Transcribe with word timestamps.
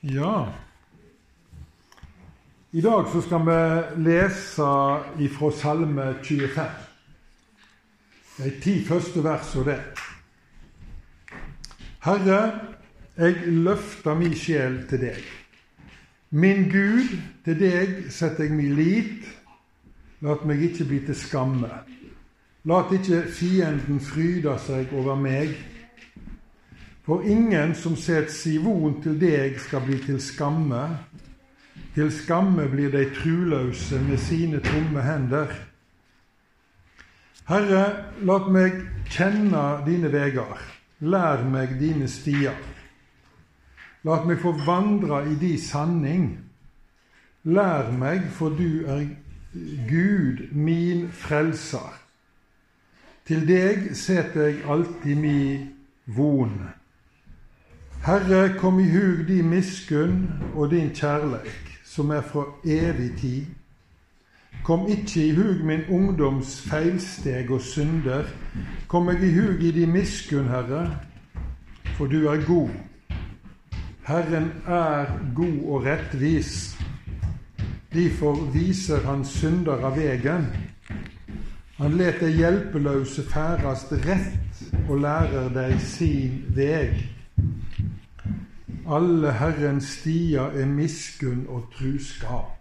Ja. 0.00 0.54
I 2.70 2.80
dag 2.80 3.06
så 3.12 3.20
skal 3.22 3.46
vi 3.46 3.60
lese 4.04 4.66
ifra 5.18 5.50
Salme 5.50 6.14
25. 6.22 6.64
De 8.36 8.50
ti 8.60 8.74
første 8.84 9.22
versene 9.24 9.64
det. 9.64 9.78
Herre, 12.04 12.40
jeg 13.16 13.48
løfter 13.64 14.14
min 14.14 14.34
sjel 14.36 14.82
til 14.90 15.00
deg. 15.00 15.22
Min 16.30 16.68
Gud, 16.68 17.16
til 17.44 17.56
deg 17.58 18.10
setter 18.12 18.44
jeg 18.44 18.58
min 18.58 18.76
lit. 18.76 19.24
Lat 20.20 20.44
meg 20.44 20.60
ikke 20.68 20.84
bli 20.84 21.00
til 21.06 21.16
skamme. 21.16 21.70
Lat 22.68 22.92
ikke 22.92 23.24
fienden 23.32 24.00
fryde 24.04 24.58
seg 24.66 24.92
over 24.92 25.16
meg. 25.16 25.56
For 27.06 27.22
ingen 27.22 27.74
som 27.74 27.94
set 27.96 28.32
si 28.34 28.56
von 28.58 28.98
til 29.02 29.14
deg, 29.20 29.60
skal 29.62 29.84
bli 29.86 30.00
til 30.02 30.18
skamme. 30.20 30.82
Til 31.94 32.08
skamme 32.12 32.66
blir 32.68 32.90
de 32.90 33.04
truløse 33.14 34.00
med 34.02 34.18
sine 34.18 34.58
tomme 34.64 35.04
hender. 35.06 35.52
Herre, 37.46 37.84
lat 38.26 38.48
meg 38.50 38.80
kjenne 39.06 39.62
dine 39.86 40.10
vegar. 40.10 40.58
Lær 40.98 41.44
meg 41.46 41.76
dine 41.78 42.08
stier. 42.10 42.56
Lat 44.02 44.26
meg 44.26 44.40
få 44.42 44.56
vandre 44.66 45.20
i 45.30 45.36
di 45.38 45.52
sanning. 45.62 46.32
Lær 47.46 47.92
meg, 47.94 48.26
for 48.34 48.50
du 48.50 48.82
er 48.90 49.04
Gud, 49.86 50.42
min 50.50 51.06
frelser. 51.14 51.94
Til 53.26 53.46
deg 53.46 53.92
setter 53.94 54.50
jeg 54.50 54.66
alltid 54.66 55.22
mi 55.22 55.38
von. 56.06 56.58
Herre, 58.06 58.54
kom 58.58 58.78
i 58.78 58.84
hug 58.86 59.24
din 59.26 59.48
miskunn 59.50 60.28
og 60.54 60.70
din 60.70 60.92
kjærleik, 60.94 61.78
som 61.84 62.10
er 62.14 62.20
fra 62.22 62.44
evig 62.62 63.08
tid. 63.18 63.46
Kom 64.64 64.84
ikke 64.86 65.24
i 65.26 65.32
hug 65.34 65.64
min 65.66 65.82
ungdoms 65.90 66.60
feilsteg 66.70 67.50
og 67.50 67.60
synder. 67.66 68.28
Kom 68.86 69.08
meg 69.10 69.24
i 69.26 69.32
hug 69.34 69.58
i 69.58 69.72
din 69.74 69.90
miskunn, 69.90 70.46
Herre, 70.46 70.84
for 71.96 72.06
du 72.06 72.28
er 72.30 72.44
god. 72.46 72.70
Herren 74.06 74.52
er 74.66 75.10
god 75.34 75.58
og 75.66 75.84
rettvis. 75.88 76.78
Derfor 77.90 78.38
viser 78.54 79.02
han 79.02 79.24
syndere 79.24 79.90
vegen. 79.98 80.46
Han 81.82 81.98
let 81.98 82.22
de 82.22 82.30
hjelpeløse 82.30 83.26
færast 83.34 83.92
rett 84.06 84.64
og 84.86 85.02
lærer 85.02 85.50
deg 85.58 85.78
sin 85.82 86.44
veg. 86.54 87.15
Alle 88.86 89.32
Herrens 89.32 89.88
stier 89.98 90.52
er 90.54 90.66
miskunn 90.66 91.46
og 91.50 91.64
truskap. 91.74 92.52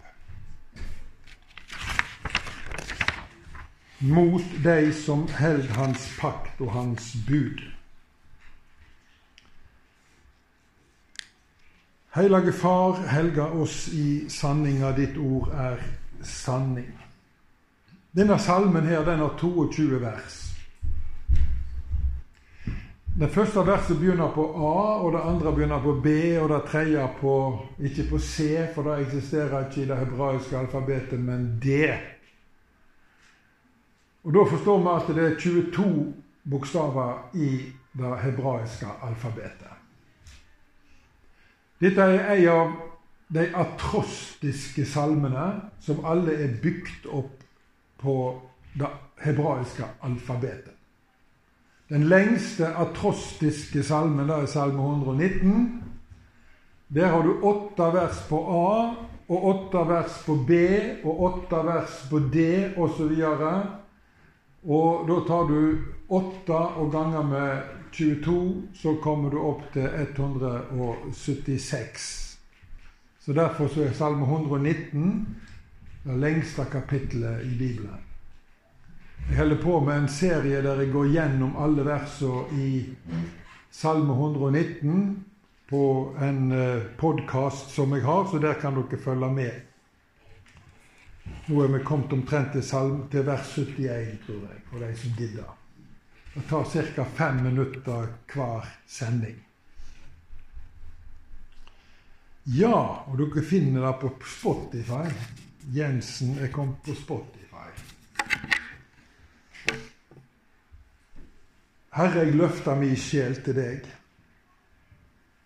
Mot 3.99 4.41
de 4.63 4.93
som 4.93 5.27
held 5.37 5.69
Hans 5.77 6.07
pakt 6.19 6.61
og 6.61 6.71
Hans 6.73 7.13
bud. 7.27 7.61
Heilage 12.15 12.53
Far, 12.53 13.07
helga 13.11 13.45
oss 13.61 13.87
i 13.93 14.25
sanninga. 14.29 14.95
Ditt 14.97 15.17
ord 15.17 15.51
er 15.53 15.77
sanning. 16.23 16.89
Denne 18.15 18.39
salmen 18.39 18.87
her, 18.87 19.05
den 19.05 19.19
har 19.19 19.37
22 19.37 20.01
vers. 20.01 20.44
Det 23.15 23.29
første 23.31 23.61
verset 23.63 23.95
begynner 23.95 24.27
på 24.35 24.43
A, 24.43 24.99
og 24.99 25.13
det 25.13 25.21
andre 25.23 25.51
begynner 25.55 25.79
på 25.79 25.93
B, 26.03 26.07
og 26.41 26.49
det 26.51 26.65
tredje 26.67 27.05
på 27.21 27.35
ikke 27.79 28.03
på 28.09 28.17
C, 28.19 28.65
for 28.75 28.83
det 28.83 29.05
eksisterer 29.05 29.69
ikke 29.69 29.81
i 29.81 29.85
det 29.87 29.97
hebraiske 30.01 30.57
alfabetet, 30.57 31.19
men 31.19 31.45
D. 31.63 31.77
Og 34.23 34.33
Da 34.33 34.43
forstår 34.49 34.83
vi 34.83 34.91
at 34.95 35.15
det 35.15 35.31
er 35.31 35.39
22 35.39 36.13
bokstaver 36.51 37.29
i 37.33 37.71
det 37.97 38.19
hebraiske 38.19 38.91
alfabetet. 39.03 39.71
Dette 41.79 42.01
er 42.01 42.35
en 42.35 42.47
av 42.49 42.77
de 43.33 43.47
atrostiske 43.55 44.85
salmene 44.85 45.47
som 45.79 46.03
alle 46.05 46.35
er 46.35 46.59
bygd 46.61 47.07
opp 47.07 47.43
på 47.97 48.41
det 48.75 48.91
hebraiske 49.23 49.87
alfabetet. 50.03 50.74
Den 51.89 52.03
lengste 52.09 52.71
atrostiske 52.81 53.83
salmen 53.85 54.25
da 54.27 54.33
er 54.41 54.47
salme 54.49 54.81
119. 54.81 55.83
Der 56.95 57.07
har 57.13 57.21
du 57.21 57.41
åtte 57.45 57.93
vers 57.93 58.27
på 58.29 58.37
A, 58.41 58.95
og 59.27 59.45
åtte 59.51 59.77
vers 59.89 60.23
på 60.25 60.35
B, 60.47 60.51
og 61.03 61.23
åtte 61.27 61.55
vers 61.65 62.07
på 62.09 62.19
D, 62.33 62.37
osv. 62.77 63.21
Og, 63.21 63.61
og 64.65 65.07
da 65.09 65.15
tar 65.29 65.43
du 65.49 65.77
åtte 66.09 66.53
og 66.53 66.91
ganger 66.93 67.23
med 67.29 67.61
22, 67.93 68.63
så 68.73 68.95
kommer 69.01 69.29
du 69.29 69.39
opp 69.45 69.73
til 69.73 69.85
176. 69.85 72.37
Så 73.25 73.33
Derfor 73.33 73.67
så 73.67 73.81
er 73.85 73.93
salme 73.93 74.25
119 74.25 75.37
det 76.05 76.17
lengste 76.21 76.65
kapittelet 76.71 77.45
i 77.45 77.57
Bibelen. 77.57 78.04
Jeg 79.29 79.37
holder 79.37 79.55
på 79.55 79.79
med 79.81 79.97
en 79.97 80.09
serie 80.09 80.61
der 80.61 80.81
jeg 80.83 80.91
går 80.93 81.07
gjennom 81.09 81.55
alle 81.57 81.83
versene 81.85 82.59
i 82.61 82.69
Salme 83.73 84.13
119 84.13 85.25
på 85.69 86.15
en 86.21 86.51
eh, 86.51 86.83
podkast 86.97 87.73
som 87.73 87.95
jeg 87.97 88.05
har, 88.05 88.27
så 88.29 88.39
der 88.39 88.53
kan 88.61 88.77
dere 88.77 88.99
følge 89.01 89.29
med. 89.33 89.55
Nå 91.47 91.63
er 91.63 91.73
vi 91.73 91.81
kommet 91.83 92.13
omtrent 92.13 92.53
til, 92.53 92.63
salm, 92.63 93.07
til 93.09 93.25
vers 93.25 93.49
71, 93.57 94.19
tror 94.27 94.45
jeg, 94.45 94.61
for 94.69 94.85
de 94.85 94.91
som 95.01 95.17
gidder. 95.17 95.49
Det 96.35 96.43
tar 96.49 96.69
ca. 96.95 97.05
fem 97.17 97.41
minutter 97.43 98.07
hver 98.33 98.69
sending. 98.87 99.41
Ja, 102.45 102.77
og 103.09 103.17
dere 103.17 103.43
finner 103.43 103.87
det 103.87 103.95
på 104.01 104.13
Spotify. 104.37 105.09
Jensen 105.73 106.37
er 106.37 106.53
kommet 106.53 106.77
på 106.85 106.93
Spotify. 106.93 107.44
Herre, 111.95 112.25
jeg 112.25 112.35
løfter 112.35 112.75
min 112.75 112.97
sjel 112.99 113.37
til 113.43 113.55
deg. 113.55 113.85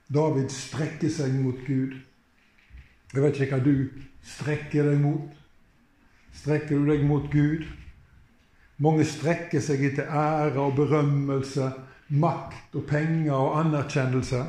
David 0.09 0.49
strekker 0.49 1.11
seg 1.13 1.35
mot 1.37 1.59
Gud. 1.67 1.93
Jeg 3.13 3.21
vet 3.21 3.37
ikke 3.37 3.59
hva 3.59 3.65
du 3.65 3.75
strekker 4.25 4.89
deg 4.89 4.97
mot. 5.03 5.29
Strekker 6.33 6.77
du 6.77 6.89
deg 6.89 7.05
mot 7.05 7.29
Gud? 7.29 7.67
Mange 8.81 9.05
strekker 9.05 9.61
seg 9.61 9.83
etter 9.91 10.09
ære 10.09 10.57
og 10.63 10.77
berømmelse, 10.79 11.69
makt 12.09 12.77
og 12.79 12.85
penger 12.89 13.33
og 13.35 13.57
anerkjennelse. 13.59 14.43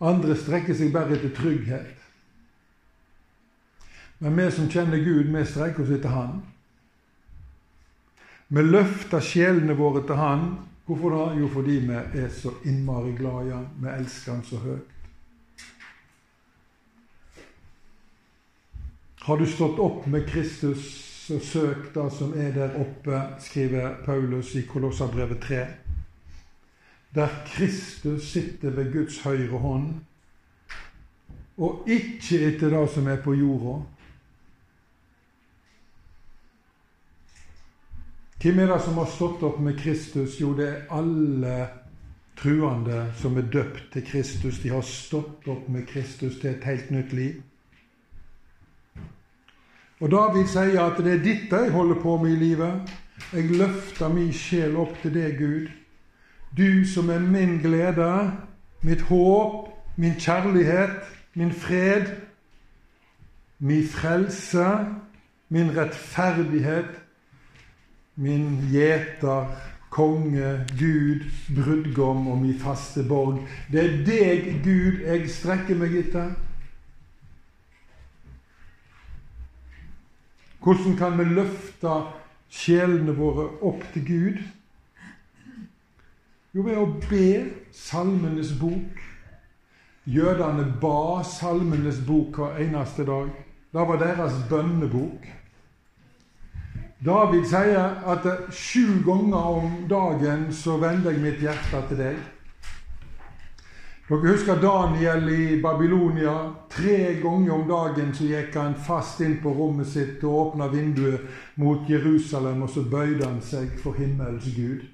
Andre 0.00 0.36
strekker 0.38 0.76
seg 0.78 0.92
bare 0.94 1.18
etter 1.18 1.34
trygghet. 1.36 1.96
Men 4.22 4.38
vi 4.38 4.46
som 4.54 4.70
kjenner 4.70 5.02
Gud, 5.02 5.28
vi 5.34 5.44
strekker 5.44 5.84
oss 5.84 5.92
etter 5.98 6.14
Han. 6.14 6.38
Vi 8.48 8.62
løfter 8.64 9.20
sjelene 9.20 9.76
våre 9.76 10.04
til 10.08 10.16
Han. 10.16 10.44
Hvorfor 10.86 11.12
da? 11.12 11.24
Jo, 11.36 11.48
fordi 11.52 11.80
vi 11.84 11.96
er 12.22 12.30
så 12.32 12.54
innmari 12.64 13.12
glad 13.18 13.46
i 13.46 13.50
Han. 13.52 13.66
Vi 13.82 13.90
elsker 13.92 14.32
Han 14.32 14.44
så 14.44 14.60
høyt. 14.62 14.94
Har 19.28 19.36
du 19.36 19.44
stått 19.46 19.80
opp 19.84 20.06
med 20.08 20.24
Kristus, 20.24 20.86
så 21.26 21.36
søk 21.44 21.90
det 21.92 22.06
som 22.16 22.32
er 22.32 22.54
der 22.54 22.78
oppe, 22.80 23.18
skriver 23.44 23.98
Paulus 24.06 24.54
i 24.56 24.62
Kolossabrevet 24.64 25.42
3. 25.44 25.66
Der 27.14 27.34
Kristus 27.46 28.30
sitter 28.32 28.70
ved 28.70 28.92
Guds 28.92 29.20
høyre 29.20 29.60
hånd, 29.60 29.90
og 31.58 31.84
ikke 31.90 32.40
etter 32.46 32.72
det 32.72 32.86
som 32.94 33.12
er 33.12 33.20
på 33.20 33.34
jorda. 33.36 33.82
Hvem 38.42 38.58
er 38.58 38.66
det 38.70 38.82
som 38.84 38.98
har 39.00 39.08
stått 39.10 39.42
opp 39.42 39.58
med 39.60 39.78
Kristus? 39.80 40.36
Jo, 40.40 40.52
det 40.54 40.66
er 40.68 40.82
alle 40.94 41.54
truende 42.38 43.08
som 43.18 43.36
er 43.36 43.48
døpt 43.50 43.88
til 43.92 44.04
Kristus. 44.06 44.60
De 44.62 44.70
har 44.70 44.84
stått 44.86 45.48
opp 45.50 45.64
med 45.68 45.88
Kristus 45.90 46.36
til 46.38 46.52
et 46.52 46.64
helt 46.64 46.90
nytt 46.94 47.12
liv. 47.12 47.40
Og 49.98 50.12
David 50.12 50.46
sier 50.46 50.78
at 50.84 51.00
det 51.02 51.16
er 51.16 51.24
dette 51.24 51.64
jeg 51.64 51.74
holder 51.74 51.98
på 51.98 52.14
med 52.22 52.36
i 52.36 52.38
livet. 52.38 52.94
Jeg 53.32 53.50
løfter 53.58 54.14
min 54.14 54.30
sjel 54.32 54.78
opp 54.78 54.94
til 55.02 55.16
deg, 55.16 55.34
Gud. 55.38 55.66
Du 56.54 56.86
som 56.86 57.10
er 57.10 57.18
min 57.18 57.58
glede, 57.58 58.12
mitt 58.86 59.02
håp, 59.10 59.66
min 59.96 60.14
kjærlighet, 60.14 60.94
min 61.34 61.50
fred, 61.52 62.06
min 63.58 63.82
frelse, 63.82 64.68
min 65.50 65.74
rettferdighet, 65.74 66.94
min 68.18 68.68
gjeter, 68.72 69.46
konge, 69.94 70.66
Gud, 70.78 71.24
brudgom 71.54 72.26
og 72.28 72.42
min 72.42 72.58
faste 72.58 73.04
borg. 73.08 73.40
Det 73.72 73.84
er 73.84 73.96
deg, 74.06 74.50
Gud, 74.64 75.00
jeg 75.06 75.30
strekker 75.30 75.78
meg 75.78 75.94
etter. 76.02 76.34
Hvordan 80.58 80.96
kan 80.98 81.14
vi 81.18 81.28
løfte 81.30 81.94
sjelene 82.50 83.14
våre 83.16 83.46
opp 83.64 83.86
til 83.94 84.04
Gud? 84.08 84.42
Jo, 86.56 86.64
ved 86.66 86.76
å 86.80 86.88
be 87.06 87.28
Salmenes 87.72 88.50
bok. 88.58 88.98
Jødene 90.08 90.66
ba 90.82 91.22
Salmenes 91.24 92.02
bok 92.04 92.40
hver 92.40 92.58
eneste 92.64 93.06
dag. 93.06 93.30
Det 93.72 93.84
var 93.88 94.00
deres 94.00 94.36
bønnebok. 94.50 95.37
David 97.04 97.44
sier 97.46 98.00
at 98.10 98.26
sju 98.50 99.04
ganger 99.06 99.44
om 99.58 99.70
dagen 99.88 100.48
så 100.52 100.80
vender 100.82 101.14
jeg 101.14 101.22
mitt 101.22 101.42
hjerte 101.44 101.82
til 101.86 102.00
deg. 102.00 102.18
Dere 104.08 104.32
husker 104.32 104.58
Daniel 104.58 105.28
i 105.30 105.60
Babylonia. 105.62 106.34
Tre 106.72 107.20
ganger 107.22 107.52
om 107.54 107.66
dagen 107.68 108.10
så 108.16 108.26
gikk 108.26 108.56
han 108.56 108.74
fast 108.74 109.20
inn 109.22 109.36
på 109.42 109.52
rommet 109.54 109.86
sitt 109.92 110.24
og 110.24 110.38
åpna 110.42 110.70
vinduet 110.72 111.28
mot 111.60 111.86
Jerusalem, 111.86 112.64
og 112.64 112.72
så 112.72 112.82
bøyde 112.88 113.26
han 113.26 113.42
seg 113.44 113.76
for 113.82 113.94
himmelens 114.00 114.48
Gud. 114.56 114.86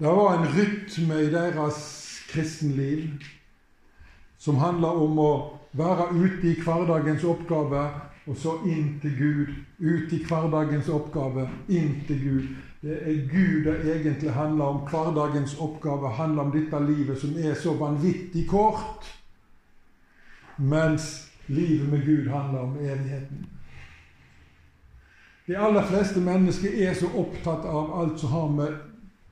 Det 0.00 0.14
var 0.16 0.38
en 0.38 0.48
rytme 0.54 1.18
i 1.20 1.32
deres 1.34 1.80
kristenliv 2.30 3.26
som 4.40 4.62
handla 4.62 4.94
om 4.96 5.18
å 5.20 5.32
være 5.76 6.08
ute 6.14 6.54
i 6.54 6.56
hverdagens 6.62 7.26
oppgave 7.28 7.82
og 8.26 8.36
så 8.36 8.56
inn 8.68 8.98
til 9.02 9.14
Gud. 9.18 9.54
Ut 9.80 10.12
i 10.12 10.20
hverdagens 10.24 10.88
oppgave, 10.92 11.48
inn 11.68 11.94
til 12.06 12.20
Gud. 12.24 12.50
Det 12.80 12.96
er 12.96 13.22
Gud 13.28 13.64
det 13.64 13.96
egentlig 13.96 14.32
handler 14.32 14.64
om. 14.64 14.82
Hverdagens 14.88 15.56
oppgave 15.60 16.10
handler 16.16 16.42
om 16.42 16.52
dette 16.52 16.82
livet 16.84 17.18
som 17.20 17.36
er 17.38 17.54
så 17.54 17.74
vanvittig 17.76 18.46
kort. 18.48 19.08
Mens 20.58 21.30
livet 21.48 21.88
med 21.88 22.04
Gud 22.04 22.28
handler 22.28 22.58
om 22.58 22.76
evigheten. 22.76 23.46
De 25.46 25.58
aller 25.58 25.86
fleste 25.86 26.20
mennesker 26.20 26.88
er 26.88 26.94
så 26.94 27.08
opptatt 27.18 27.64
av 27.66 27.92
alt 28.00 28.20
som 28.20 28.30
har 28.30 28.48
med 28.54 28.76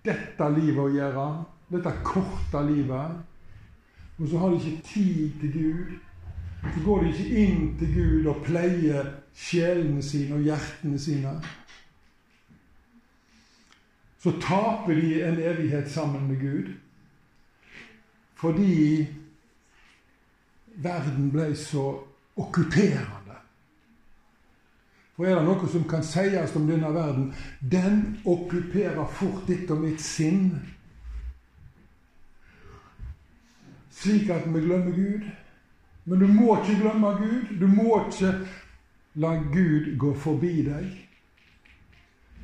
dette 0.04 0.50
livet 0.56 0.82
å 0.82 0.90
gjøre. 0.90 1.26
Dette 1.68 1.92
korte 2.02 2.64
livet. 2.66 3.20
Og 4.18 4.28
så 4.28 4.38
har 4.40 4.50
de 4.50 4.58
ikke 4.58 4.88
tid 4.88 5.40
til 5.40 5.52
Gud 5.52 6.07
så 6.74 6.82
går 6.84 7.02
de 7.02 7.12
ikke 7.12 7.44
inn 7.44 7.62
til 7.78 7.94
Gud 7.94 8.28
og 8.32 8.42
pleier 8.46 9.14
sjelene 9.38 10.02
sine 10.02 10.36
og 10.38 10.44
hjertene 10.46 10.98
sine. 11.00 11.32
Så 14.18 14.34
taper 14.42 14.98
de 14.98 15.22
en 15.22 15.38
evighet 15.38 15.90
sammen 15.90 16.28
med 16.28 16.40
Gud 16.42 16.74
fordi 18.38 19.06
verden 20.78 21.32
ble 21.34 21.48
så 21.58 21.88
okkuperende. 22.38 23.34
For 25.16 25.26
er 25.26 25.40
det 25.40 25.48
noe 25.48 25.66
som 25.66 25.82
kan 25.90 26.04
sies 26.06 26.54
om 26.54 26.68
denne 26.68 26.92
verden? 26.94 27.32
Den 27.58 28.20
okkuperer 28.22 29.08
fort 29.10 29.48
ditt 29.50 29.70
og 29.74 29.80
mitt 29.82 29.98
sinn. 29.98 30.52
Slik 33.90 34.30
at 34.30 34.46
vi 34.46 34.62
glemmer 34.62 34.94
Gud. 34.94 35.26
Men 36.08 36.18
du 36.18 36.26
må 36.26 36.56
ikke 36.56 36.80
glemme 36.80 37.12
Gud. 37.20 37.54
Du 37.60 37.66
må 37.68 38.00
ikke 38.06 38.32
la 39.20 39.34
Gud 39.52 39.92
gå 40.00 40.14
forbi 40.16 40.62
deg. 40.64 40.90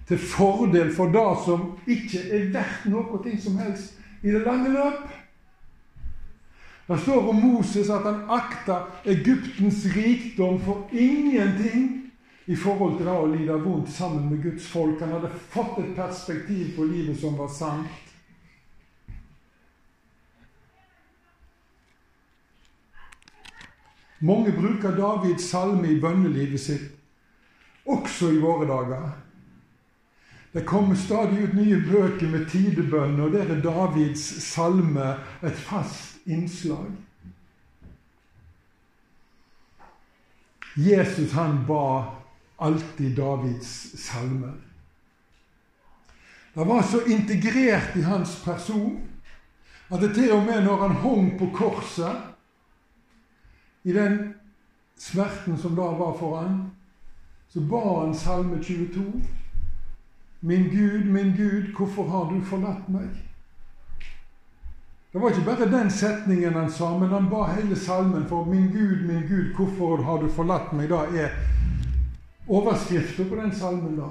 Til 0.09 0.21
fordel 0.21 0.91
for 0.93 1.13
det 1.13 1.29
som 1.47 1.69
ikke 1.89 2.27
er 2.29 2.51
verdt 2.53 2.89
noe 2.93 3.37
som 3.41 3.61
helst 3.63 4.01
i 4.21 4.33
det 4.33 4.43
lange 4.45 4.73
løp. 4.75 5.05
Det 6.87 6.99
står 7.01 7.29
om 7.29 7.41
Moses 7.41 7.89
at 7.89 8.05
han 8.05 8.27
akta 8.29 8.83
Egyptens 9.09 9.87
rikdom 9.97 10.59
for 10.61 10.91
ingenting 10.93 11.87
i 12.47 12.57
forhold 12.57 12.99
til 12.99 13.09
det 13.09 13.15
å 13.17 13.31
lide 13.31 13.57
vondt 13.65 13.89
sammen 13.89 14.27
med 14.29 14.43
Guds 14.45 14.67
folk. 14.69 15.01
Han 15.01 15.15
hadde 15.17 15.33
fått 15.55 15.79
et 15.81 15.95
perspektiv 15.97 16.75
på 16.77 16.85
livet 16.85 17.17
som 17.21 17.39
var 17.41 17.49
sant. 17.49 18.04
Mange 24.25 24.53
bruker 24.57 24.95
Davids 24.97 25.51
salme 25.51 25.91
i 25.93 26.01
bønnelivet 26.01 26.61
sitt, 26.61 26.93
også 27.85 28.31
i 28.33 28.41
våre 28.41 28.65
dager. 28.71 29.11
Det 30.55 30.63
kommer 30.65 30.97
stadig 30.97 31.43
ut 31.45 31.57
nye 31.59 31.81
bøker 31.83 32.31
med 32.33 32.47
tidebønn, 32.49 33.21
og 33.21 33.35
der 33.35 33.51
er 33.53 33.61
Davids 33.61 34.23
salme 34.47 35.17
et 35.45 35.59
fast 35.67 36.25
innslag. 36.25 36.89
Jesus 40.77 41.35
han 41.37 41.61
ba 41.69 42.05
alltid 42.65 43.17
Davids 43.19 43.75
salmer. 44.01 44.55
Det 46.55 46.65
var 46.65 46.83
så 46.83 47.03
integrert 47.11 47.97
i 47.97 48.07
hans 48.07 48.39
person 48.45 49.03
at 49.91 50.01
det 50.01 50.15
til 50.15 50.33
og 50.33 50.47
med 50.47 50.65
når 50.65 50.87
han 50.87 51.03
hang 51.03 51.35
på 51.39 51.51
korset 51.55 52.34
i 53.85 53.93
den 53.93 54.35
smerten 54.97 55.59
som 55.59 55.77
da 55.77 55.83
var 55.83 56.17
for 56.19 56.37
han, 56.37 56.71
så 57.49 57.61
ba 57.61 58.01
han 58.01 58.15
Salme 58.15 58.63
22. 58.63 59.03
Min 60.41 60.69
Gud, 60.71 61.05
min 61.07 61.37
Gud, 61.37 61.75
hvorfor 61.77 62.09
har 62.09 62.33
du 62.33 62.41
forlatt 62.45 62.89
meg? 62.89 63.09
Det 65.13 65.21
var 65.21 65.31
ikke 65.31 65.47
bare 65.47 65.71
den 65.71 65.91
setningen 65.91 66.55
han 66.55 66.71
sa, 66.71 66.91
men 66.99 67.09
han 67.09 67.29
ba 67.31 67.45
hele 67.53 67.77
salmen 67.77 68.27
for 68.29 68.45
Min 68.45 68.67
Gud, 68.73 69.07
min 69.07 69.29
Gud, 69.29 69.55
hvorfor 69.57 70.03
har 70.03 70.19
du 70.19 70.29
forlatt 70.29 70.73
meg? 70.73 70.89
Da 70.91 71.05
er 71.15 71.31
overskriften 72.49 73.29
på 73.31 73.37
den 73.37 73.55
salmen, 73.55 73.97
da. 73.97 74.09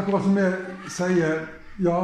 Akkurat 0.00 0.22
som 0.22 0.38
jeg 0.38 0.54
sier 0.88 1.46
Ja, 1.78 1.98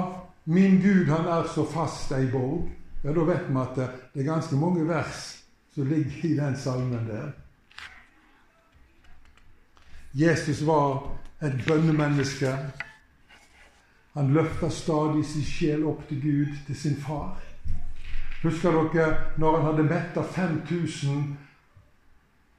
min 0.44 0.80
Gud, 0.80 1.08
han 1.08 1.26
er 1.26 1.48
så 1.54 1.64
fast 1.64 2.12
ei 2.12 2.26
borg. 2.32 2.68
Ja, 3.02 3.12
da 3.12 3.24
vet 3.24 3.48
vi 3.48 3.58
at 3.60 3.76
det 3.76 4.22
er 4.22 4.28
ganske 4.28 4.56
mange 4.56 4.84
vers 4.88 5.35
som 5.76 5.88
ligger 5.88 6.24
i 6.24 6.36
den 6.36 6.56
salmen 6.56 7.06
der. 7.06 7.32
Jesus 10.12 10.62
var 10.62 11.02
et 11.42 11.66
bønnemenneske. 11.66 12.58
Han 14.12 14.32
løfta 14.32 14.70
stadig 14.70 15.24
sin 15.28 15.42
sjel 15.44 15.82
opp 15.84 16.06
til 16.08 16.22
Gud, 16.22 16.54
til 16.66 16.76
sin 16.76 16.94
far. 16.96 17.34
Husker 18.42 18.72
dere 18.72 19.34
når 19.36 19.56
han 19.56 19.66
hadde 19.66 19.84
metta 19.90 20.22
5000 20.22 21.36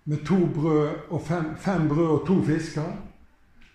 med 0.04 0.26
to 0.26 0.38
brød 0.54 1.10
og 1.10 1.22
fem, 1.22 1.56
fem, 1.58 1.88
brød 1.90 2.08
og 2.20 2.28
to 2.28 2.36
fisker? 2.46 2.92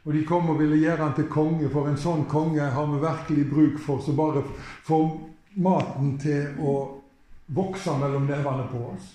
Og 0.05 0.13
de 0.15 0.23
kom 0.25 0.51
og 0.51 0.61
ville 0.61 0.79
gjøre 0.79 1.03
han 1.03 1.17
til 1.19 1.27
konge, 1.27 1.71
for 1.71 1.91
en 1.91 1.99
sånn 1.99 2.23
konge 2.31 2.63
har 2.63 2.87
vi 2.95 3.03
virkelig 3.03 3.49
bruk 3.51 3.83
for, 3.83 3.99
så 3.99 4.15
bare 4.15 4.45
får 4.87 5.11
maten 5.59 6.15
til 6.23 6.63
å 6.63 6.77
vokse 7.51 7.99
mellom 7.99 8.31
nevene 8.31 8.69
på 8.71 8.85
oss. 8.93 9.11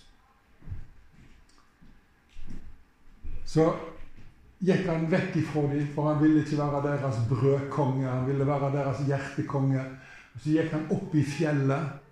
Så 3.48 3.68
gikk 4.60 4.88
han 4.89 5.06
vekk 5.12 5.38
ifra 5.39 5.63
dem, 5.72 5.86
for 5.96 6.10
han 6.12 6.20
ville 6.20 6.42
ikke 6.44 6.60
være 6.60 6.82
deres 6.84 7.22
brødkonge. 7.30 8.10
Han 8.10 8.27
ville 8.27 8.48
være 8.48 8.74
deres 8.74 9.06
hjertekonge. 9.08 9.86
Så 10.42 10.51
gikk 10.58 10.74
han 10.74 10.89
opp 10.92 11.16
i 11.16 11.24
fjellet 11.24 12.04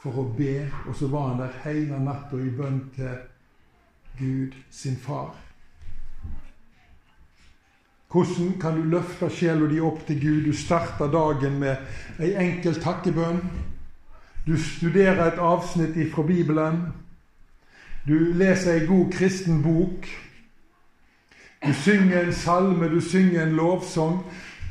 for 0.00 0.22
å 0.22 0.24
be, 0.36 0.64
og 0.88 0.96
så 0.96 1.10
var 1.12 1.28
han 1.28 1.42
der 1.42 1.58
hele 1.66 1.98
natta 2.00 2.40
i 2.40 2.52
bønn 2.56 2.80
til 2.96 3.18
Gud, 4.18 4.56
sin 4.70 4.96
far. 4.96 5.34
Hvordan 8.10 8.56
kan 8.60 8.74
du 8.74 8.88
løfte 8.90 9.28
sjela 9.30 9.68
di 9.70 9.78
opp 9.80 10.00
til 10.08 10.18
Gud? 10.22 10.48
Du 10.48 10.56
starter 10.56 11.12
dagen 11.12 11.60
med 11.60 11.76
ei 12.18 12.32
enkel 12.40 12.80
takkebønn. 12.82 13.38
Du 14.48 14.56
studerer 14.58 15.28
et 15.28 15.38
avsnitt 15.38 16.00
fra 16.14 16.24
Bibelen. 16.26 16.80
Du 18.08 18.32
leser 18.34 18.80
ei 18.80 18.88
god 18.88 19.12
kristen 19.12 19.62
bok. 19.62 20.08
Du 21.66 21.74
synger 21.74 22.24
en 22.24 22.32
salme, 22.32 22.88
du 22.88 23.00
synger 23.00 23.42
en 23.42 23.56
lovsang. 23.56 24.18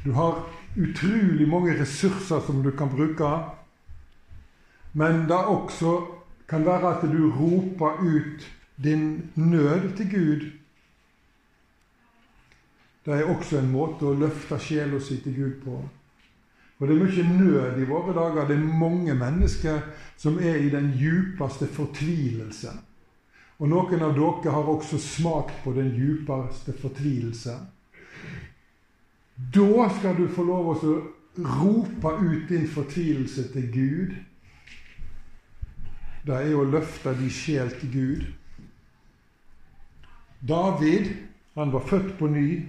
Du 0.06 0.12
har 0.12 0.50
utrolig 0.76 1.48
mange 1.48 1.82
ressurser 1.82 2.42
som 2.46 2.64
du 2.64 2.72
kan 2.72 2.90
bruke. 2.90 3.30
Men 4.94 5.28
det 5.30 5.38
også 5.38 6.02
kan 6.50 6.66
være 6.66 6.96
at 6.96 7.06
du 7.12 7.32
roper 7.32 8.02
ut 8.02 8.50
din 8.84 9.32
nød 9.36 9.96
til 9.98 10.12
Gud. 10.12 10.52
Det 13.06 13.14
er 13.14 13.24
også 13.24 13.60
en 13.60 13.72
måte 13.72 14.06
å 14.06 14.18
løfte 14.18 14.60
sjela 14.60 15.00
si 15.02 15.22
til 15.24 15.36
Gud 15.36 15.56
på. 15.64 15.78
Og 16.80 16.88
Det 16.88 16.96
er 16.96 17.04
mye 17.04 17.24
nød 17.38 17.80
i 17.82 17.86
våre 17.86 18.14
dager. 18.14 18.48
Det 18.48 18.56
er 18.56 18.80
mange 18.80 19.14
mennesker 19.14 19.80
som 20.18 20.40
er 20.40 20.56
i 20.56 20.70
den 20.70 20.92
djupeste 20.98 21.68
fortvilelse. 21.68 22.70
Og 23.60 23.68
noen 23.68 24.04
av 24.06 24.16
dere 24.16 24.54
har 24.56 24.72
også 24.72 24.98
smakt 25.04 25.64
på 25.66 25.74
den 25.76 25.92
djupeste 25.92 26.74
fortvilelse. 26.80 27.58
Da 29.54 29.88
skal 29.98 30.16
du 30.16 30.28
få 30.32 30.46
lov 30.48 30.72
å 30.72 30.96
rope 31.40 32.14
ut 32.24 32.48
din 32.50 32.68
fortvilelse 32.68 33.50
til 33.54 33.68
Gud. 33.74 34.16
Det 36.28 36.36
er 36.36 36.56
å 36.56 36.68
løfte 36.68 37.16
din 37.20 37.32
sjel 37.32 37.72
til 37.80 37.92
Gud. 37.92 38.28
David 40.40 41.12
han 41.56 41.72
var 41.76 41.88
født 41.88 42.14
på 42.20 42.28
ny. 42.32 42.68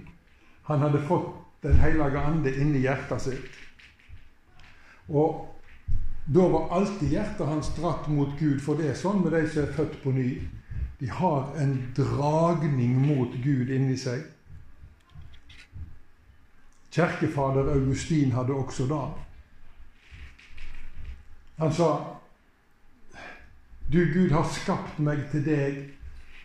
Han 0.67 0.83
hadde 0.83 1.05
fått 1.07 1.37
Den 1.61 1.77
hellige 1.77 2.17
ande 2.17 2.49
inni 2.57 2.79
hjertet 2.81 3.21
sitt. 3.21 3.57
Og 5.13 5.43
da 6.25 6.47
var 6.49 6.71
alltid 6.73 7.11
hjertet 7.13 7.45
hans 7.45 7.69
dratt 7.75 8.07
mot 8.09 8.31
Gud, 8.39 8.57
for 8.65 8.79
det 8.79 8.87
er 8.89 8.97
sånn 8.97 9.19
med 9.21 9.35
de 9.35 9.43
som 9.45 9.67
er 9.67 9.75
født 9.75 9.99
på 10.01 10.09
ny. 10.15 10.31
De 11.01 11.07
har 11.09 11.57
en 11.57 11.93
dragning 11.95 13.07
mot 13.07 13.33
Gud 13.41 13.71
inni 13.73 13.95
seg. 13.97 14.21
Kjerkefader 16.93 17.71
Augustin 17.73 18.35
hadde 18.35 18.53
også 18.53 18.85
det. 18.85 19.07
Han 21.57 21.73
sa 21.73 21.89
Du, 23.89 23.97
Gud, 24.13 24.29
har 24.29 24.45
skapt 24.45 25.01
meg 25.01 25.25
til 25.33 25.41
deg, 25.49 25.81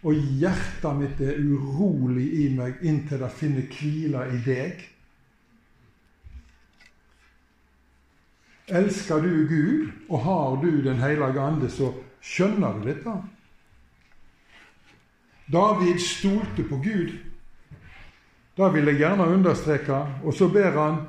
og 0.09 0.17
hjertet 0.41 0.99
mitt 1.03 1.21
er 1.21 1.37
urolig 1.37 2.25
i 2.41 2.49
meg 2.57 2.81
inntil 2.81 3.21
det 3.27 3.33
finner 3.37 3.69
hvile 3.77 4.25
i 4.33 4.41
deg. 4.49 4.83
Elsker 8.73 9.21
du 9.21 9.33
Gud, 9.53 9.95
og 10.09 10.21
har 10.25 10.61
du 10.65 10.71
Den 10.81 11.05
hellige 11.05 11.45
ande, 11.45 11.69
så 11.69 11.93
skjønner 12.25 12.81
du 12.81 12.89
dette. 12.89 13.21
David 15.53 16.01
stolte 16.03 16.63
på 16.67 16.77
Gud. 16.77 17.13
Det 18.57 18.73
vil 18.75 18.91
jeg 18.91 18.99
gjerne 18.99 19.29
understreke. 19.31 20.01
Og 20.25 20.35
så 20.35 20.49
ber 20.49 20.73
han 20.79 21.05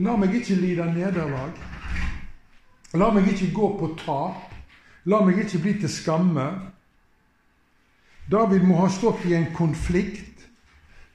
La 0.00 0.14
meg 0.16 0.32
ikke 0.38 0.56
lide 0.56 0.86
nederlag. 0.94 1.52
La 2.96 3.10
meg 3.12 3.26
ikke 3.28 3.50
gå 3.52 3.66
på 3.78 3.90
tap. 4.00 4.54
La 5.04 5.20
meg 5.24 5.42
ikke 5.42 5.60
bli 5.60 5.74
til 5.82 5.92
skamme. 5.92 6.46
David 8.30 8.64
må 8.64 8.78
ha 8.80 8.88
stått 8.92 9.26
i 9.26 9.34
en 9.34 9.48
konflikt, 9.56 10.44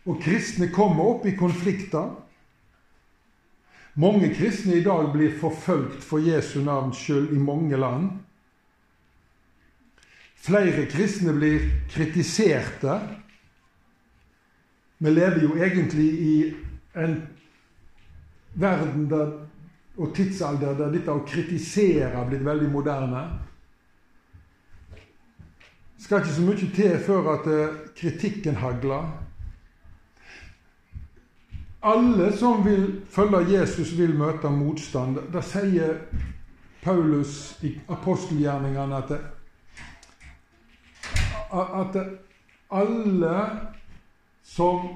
og 0.05 0.20
kristne 0.22 0.67
kommer 0.74 1.15
opp 1.15 1.25
i 1.25 1.36
konflikter. 1.39 2.12
Mange 3.96 4.34
kristne 4.36 4.75
i 4.75 4.84
dag 4.84 5.13
blir 5.13 5.38
forfølgt 5.39 6.03
for 6.03 6.20
Jesu 6.20 6.60
navns 6.65 7.00
skyld 7.00 7.32
i 7.32 7.39
mange 7.39 7.79
land. 7.79 8.10
Flere 10.46 10.86
kristne 10.90 11.34
blir 11.34 11.64
kritiserte 11.90 13.00
vi 14.98 15.12
lever 15.12 15.42
jo 15.44 15.56
egentlig 15.56 16.06
i 16.06 16.56
en 16.96 17.28
verden 18.54 19.10
der, 19.10 19.32
og 19.98 20.16
tidsalder 20.16 20.78
der 20.78 20.94
dette 20.94 21.12
å 21.12 21.25
kritisere 21.28 22.14
har 22.16 22.30
blitt 22.30 22.46
veldig 22.46 22.70
moderne. 22.72 23.25
Det 24.96 26.08
skal 26.08 26.24
ikke 26.24 26.36
så 26.38 26.46
mye 26.48 26.72
til 26.75 26.98
før 27.04 27.30
at 27.34 27.50
eh, 27.52 27.78
kritikken 27.98 28.60
hagler. 28.62 29.12
Alle 31.86 32.32
som 32.34 32.64
vil 32.66 33.02
følge 33.12 33.44
Jesus, 33.52 33.94
vil 33.98 34.16
møte 34.18 34.50
motstand. 34.50 35.20
Da 35.34 35.44
sier 35.44 36.00
Paulus 36.82 37.58
i 37.62 37.75
apostelgjerningene 37.92 39.02
at, 39.04 39.14
at 41.52 41.98
alle 42.72 43.38
som 44.44 44.90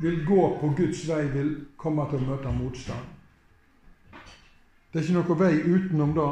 vil 0.00 0.24
gå 0.26 0.58
på 0.60 0.72
Guds 0.76 1.08
vei, 1.08 1.24
vil 1.32 1.50
komme 1.76 2.06
til 2.10 2.22
å 2.22 2.30
møte 2.32 2.52
motstand. 2.54 3.04
Det 4.90 4.98
er 4.98 5.06
ikke 5.06 5.18
noe 5.20 5.38
vei 5.38 5.52
utenom 5.60 6.14
det. 6.16 6.30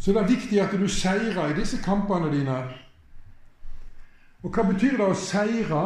Så 0.00 0.12
det 0.12 0.22
er 0.22 0.30
viktig 0.30 0.60
at 0.60 0.72
du 0.76 0.86
seirer 0.88 1.50
i 1.50 1.58
disse 1.58 1.80
kampene 1.84 2.30
dine. 2.32 2.56
Og 4.44 4.52
hva 4.52 4.66
betyr 4.68 4.98
det 5.00 5.06
å 5.08 5.16
seire 5.16 5.84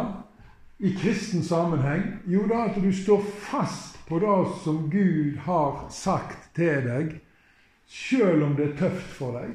i 0.83 0.91
kristen 0.99 1.45
sammenheng? 1.47 2.19
Jo, 2.27 2.45
det 2.51 2.57
er 2.57 2.73
at 2.73 2.81
du 2.83 2.91
står 2.95 3.23
fast 3.47 3.99
på 4.09 4.19
det 4.23 4.37
som 4.65 4.85
Gud 4.91 5.39
har 5.47 5.87
sagt 5.95 6.51
til 6.59 6.83
deg, 6.87 7.15
sjøl 7.87 8.43
om 8.43 8.57
det 8.59 8.73
er 8.73 8.77
tøft 8.83 9.15
for 9.19 9.39
deg. 9.39 9.55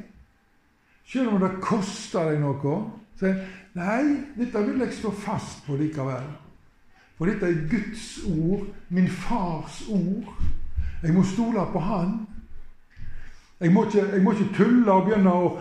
Sjøl 1.08 1.34
om 1.34 1.42
det 1.44 1.52
koster 1.62 2.32
deg 2.32 2.42
noe. 2.42 2.78
Så 3.20 3.34
nei, 3.78 4.04
dette 4.38 4.64
vil 4.66 4.82
jeg 4.86 4.96
stå 4.98 5.12
fast 5.24 5.66
på 5.68 5.78
likevel. 5.80 6.26
For 7.18 7.30
dette 7.30 7.50
er 7.50 7.68
Guds 7.70 8.08
ord, 8.28 8.66
min 8.90 9.08
fars 9.08 9.84
ord. 9.92 10.32
Jeg 11.04 11.14
må 11.14 11.24
stole 11.28 11.66
på 11.72 11.80
Han. 11.80 12.16
Jeg 13.60 13.72
må 13.72 13.86
ikke, 13.86 14.08
jeg 14.12 14.24
må 14.24 14.32
ikke 14.32 14.56
tulle 14.58 14.92
og 14.92 15.06
begynne 15.08 15.32
å, 15.32 15.52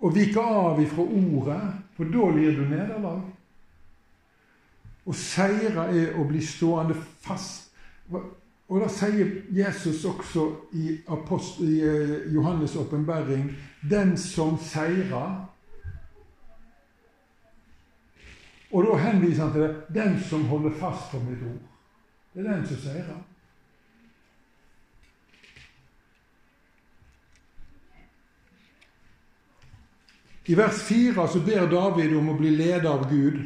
å 0.00 0.10
vike 0.14 0.40
av 0.40 0.78
ifra 0.80 1.04
ordet, 1.04 1.60
for 1.96 2.08
da 2.08 2.28
lir 2.36 2.56
du 2.56 2.62
nederlag. 2.70 3.20
Å 5.04 5.16
seire 5.16 5.88
er 5.90 6.16
å 6.16 6.24
bli 6.28 6.40
stående 6.44 6.96
fast. 7.24 7.72
Og 8.70 8.78
da 8.80 8.86
sier 8.88 9.30
Jesus 9.50 10.04
også 10.06 10.44
i, 10.78 10.92
i 10.94 11.80
eh, 11.82 12.12
Johannes' 12.30 12.78
åpenbaring 12.78 13.50
den 13.90 14.18
som 14.18 14.58
seirer. 14.62 15.48
Og 18.70 18.86
da 18.86 19.00
henviser 19.02 19.42
han 19.42 19.52
til 19.52 19.66
det. 19.66 19.72
Den 19.94 20.20
som 20.22 20.46
holder 20.46 20.78
fast 20.78 21.10
på 21.10 21.18
mitt 21.18 21.42
ord. 21.42 21.58
Det 22.34 22.46
er 22.46 22.52
den 22.52 22.66
som 22.66 22.76
seirer. 22.76 23.18
I 30.46 30.54
vers 30.54 30.82
4 30.82 31.28
så 31.28 31.40
ber 31.46 31.66
David 31.70 32.16
om 32.16 32.30
å 32.30 32.38
bli 32.38 32.54
ledet 32.54 32.86
av 32.86 33.10
Gud. 33.10 33.42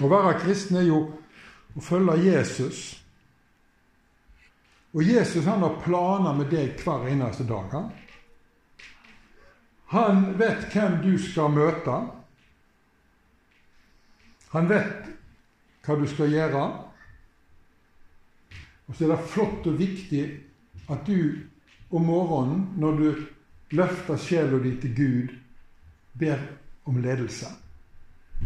Å 0.00 0.08
være 0.08 0.40
kristen 0.44 0.76
er 0.76 0.90
jo 0.92 1.06
å 1.76 1.80
følge 1.80 2.20
Jesus. 2.20 3.01
Og 4.92 5.02
Jesus 5.02 5.46
han 5.48 5.64
har 5.64 5.80
planer 5.84 6.36
med 6.36 6.50
deg 6.52 6.76
hver 6.84 7.06
eneste 7.08 7.46
dag. 7.48 7.70
Han. 7.72 7.90
Han 9.92 10.24
vet 10.40 10.68
hvem 10.72 10.98
du 11.04 11.14
skal 11.20 11.52
møte. 11.52 11.96
Han 14.52 14.68
vet 14.68 15.08
hva 15.84 15.96
du 16.00 16.06
skal 16.08 16.32
gjøre. 16.32 16.64
Og 18.88 18.96
så 18.96 19.06
er 19.06 19.14
det 19.14 19.32
flott 19.32 19.68
og 19.68 19.78
viktig 19.80 20.22
at 20.92 21.06
du 21.08 21.40
om 21.92 22.06
morgenen, 22.08 22.62
når 22.80 22.98
du 22.98 23.24
løfter 23.76 24.20
sjela 24.20 24.60
di 24.64 24.74
til 24.80 24.94
Gud, 24.96 25.34
ber 26.20 26.40
om 26.88 27.00
ledelse. 27.04 27.48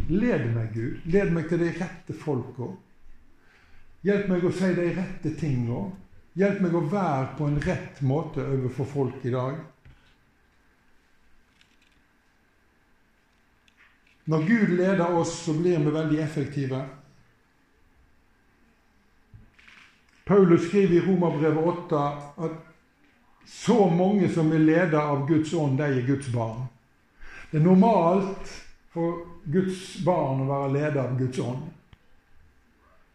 Led 0.07 0.49
meg, 0.53 0.73
Gud. 0.75 0.99
Led 1.11 1.31
meg 1.35 1.47
til 1.49 1.63
de 1.63 1.71
rette 1.79 2.15
folka. 2.15 2.69
Hjelp 4.03 4.27
meg 4.31 4.43
å 4.45 4.51
si 4.53 4.73
de 4.75 4.89
rette 4.95 5.33
tinga. 5.39 5.79
Hjelp 6.37 6.61
meg 6.61 6.75
å 6.77 6.83
være 6.85 7.33
på 7.37 7.47
en 7.49 7.57
rett 7.63 8.01
måte 8.05 8.43
overfor 8.45 8.85
folk 8.91 9.25
i 9.25 9.33
dag. 9.33 9.57
Når 14.27 14.43
Gud 14.45 14.73
leder 14.77 15.15
oss, 15.17 15.33
så 15.45 15.55
blir 15.57 15.79
vi 15.79 15.91
veldig 15.95 16.19
effektive. 16.21 16.81
Paulus 20.27 20.67
skriver 20.67 20.97
i 20.97 21.05
Romerbrevet 21.05 21.67
8 21.73 22.01
at 22.45 22.57
så 23.47 23.89
mange 23.89 24.27
som 24.29 24.51
er 24.51 24.59
ledet 24.59 24.99
av 24.99 25.23
Guds 25.29 25.53
ånd, 25.55 25.77
de 25.79 25.87
er 25.87 26.05
Guds 26.05 26.27
barn. 26.33 26.65
Det 27.51 27.61
er 27.61 27.63
normalt 27.63 28.51
for 28.91 29.23
Guds 29.47 30.03
barn 30.03 30.43
å 30.43 30.49
være 30.49 30.73
ledet 30.75 31.01
av 31.05 31.15
Guds 31.17 31.39
ånd. 31.39 31.63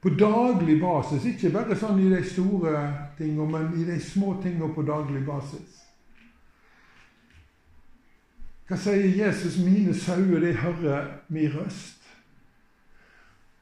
På 0.02 0.10
daglig 0.16 0.80
basis, 0.80 1.28
ikke 1.28 1.52
bare 1.52 1.76
sånn 1.78 2.00
i 2.00 2.08
de 2.10 2.22
store 2.26 2.78
tingene, 3.22 3.46
men 3.46 3.72
i 3.78 3.86
de 3.86 4.00
små 4.02 4.34
tingene 4.42 4.74
på 4.74 4.82
daglig 4.86 5.22
basis. 5.26 5.80
Hva 8.68 8.78
sier 8.80 9.08
Jesus? 9.16 9.58
'Mine 9.58 9.94
sauer, 9.94 10.40
de 10.40 10.52
hører 10.52 11.08
min 11.28 11.50
røst'. 11.50 12.08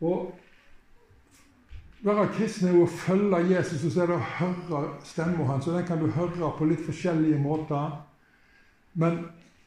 Og 0.01 0.35
være 2.03 2.29
kristen 2.33 2.69
er 2.69 2.77
jo 2.79 2.85
å 2.87 2.93
følge 2.93 3.43
Jesus, 3.51 3.85
og 3.85 3.93
så 3.93 4.03
er 4.03 4.13
det 4.13 4.17
å 4.17 4.29
høre 4.39 4.93
stemmen 5.05 5.49
hans. 5.49 5.67
Og 5.69 5.77
den 5.77 5.87
kan 5.89 6.01
du 6.01 6.07
høre 6.15 6.53
på 6.57 6.69
litt 6.69 6.85
forskjellige 6.87 7.41
måter. 7.43 7.99
Men 8.95 9.19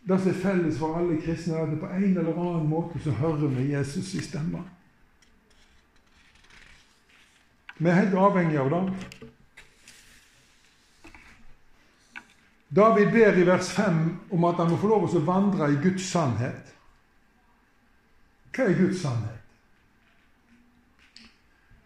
det 0.07 0.19
som 0.19 0.31
er 0.31 0.39
felles 0.41 0.79
for 0.79 0.97
alle 0.97 1.19
kristne, 1.21 1.59
er 1.59 1.67
at 1.67 1.79
på 1.79 1.91
en 1.91 2.17
eller 2.17 2.33
annen 2.33 2.69
måte 2.69 3.00
så 3.03 3.13
hører 3.19 3.53
vi 3.53 3.69
Jesus 3.73 4.13
i 4.15 4.23
stemmen. 4.23 4.65
Vi 7.77 7.89
er 7.89 8.00
helt 8.00 8.17
avhengige 8.17 8.63
av 8.63 8.73
det. 8.73 9.29
David 12.75 13.11
ber 13.11 13.37
i 13.37 13.45
vers 13.45 13.69
5 13.69 14.17
om 14.31 14.43
at 14.49 14.55
han 14.55 14.71
må 14.71 14.77
få 14.81 14.89
lov 14.89 15.07
til 15.09 15.21
å 15.21 15.27
vandre 15.27 15.69
i 15.69 15.79
Guds 15.83 16.07
sannhet. 16.09 16.71
Hva 18.53 18.65
er 18.65 18.77
Guds 18.79 19.01
sannhet? 19.01 19.39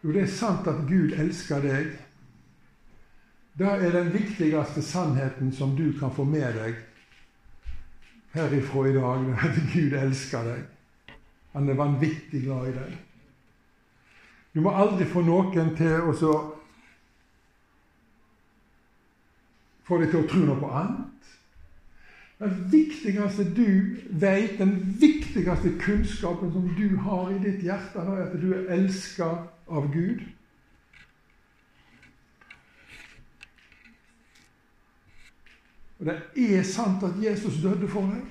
Jo, 0.04 0.14
det 0.16 0.22
er 0.24 0.32
sant 0.32 0.68
at 0.72 0.86
Gud 0.88 1.16
elsker 1.20 1.64
deg. 1.64 1.90
Det 3.58 3.68
er 3.68 3.92
den 3.92 4.14
viktigste 4.14 4.84
sannheten 4.86 5.52
som 5.52 5.76
du 5.76 5.90
kan 6.00 6.14
få 6.14 6.24
med 6.24 6.56
deg 6.56 6.78
herifra 8.38 8.88
i 8.88 8.94
dag, 8.94 9.30
at 9.44 9.60
Gud 9.74 9.94
elsker 9.94 10.44
deg. 10.44 10.64
Han 11.52 11.70
er 11.70 11.80
vanvittig 11.80 12.44
glad 12.46 12.70
i 12.70 12.76
deg. 12.76 12.98
Du 14.54 14.62
må 14.62 14.72
aldri 14.72 15.06
få 15.10 15.24
noen 15.26 15.74
til 15.78 16.08
å 16.08 16.14
få 19.88 20.02
deg 20.02 20.12
til 20.12 20.24
å 20.24 20.28
tro 20.28 20.46
noe 20.46 20.72
annet. 20.82 21.14
Den 22.38 22.58
viktigste 22.70 23.48
du 23.58 23.98
vet, 24.10 24.60
den 24.60 24.76
viktigste 25.02 25.72
kunnskapen 25.82 26.52
som 26.54 26.68
du 26.78 26.98
har 27.02 27.32
i 27.34 27.40
ditt 27.42 27.64
hjerte, 27.66 28.04
er 28.04 28.28
at 28.28 28.36
du 28.42 28.52
er 28.54 28.68
elska 28.76 29.30
av 29.68 29.88
Gud. 29.94 30.22
Og 35.98 36.06
det 36.06 36.18
er 36.36 36.64
sant 36.64 37.04
at 37.04 37.18
Jesus 37.24 37.58
døde 37.64 37.90
for 37.90 38.06
deg. 38.06 38.22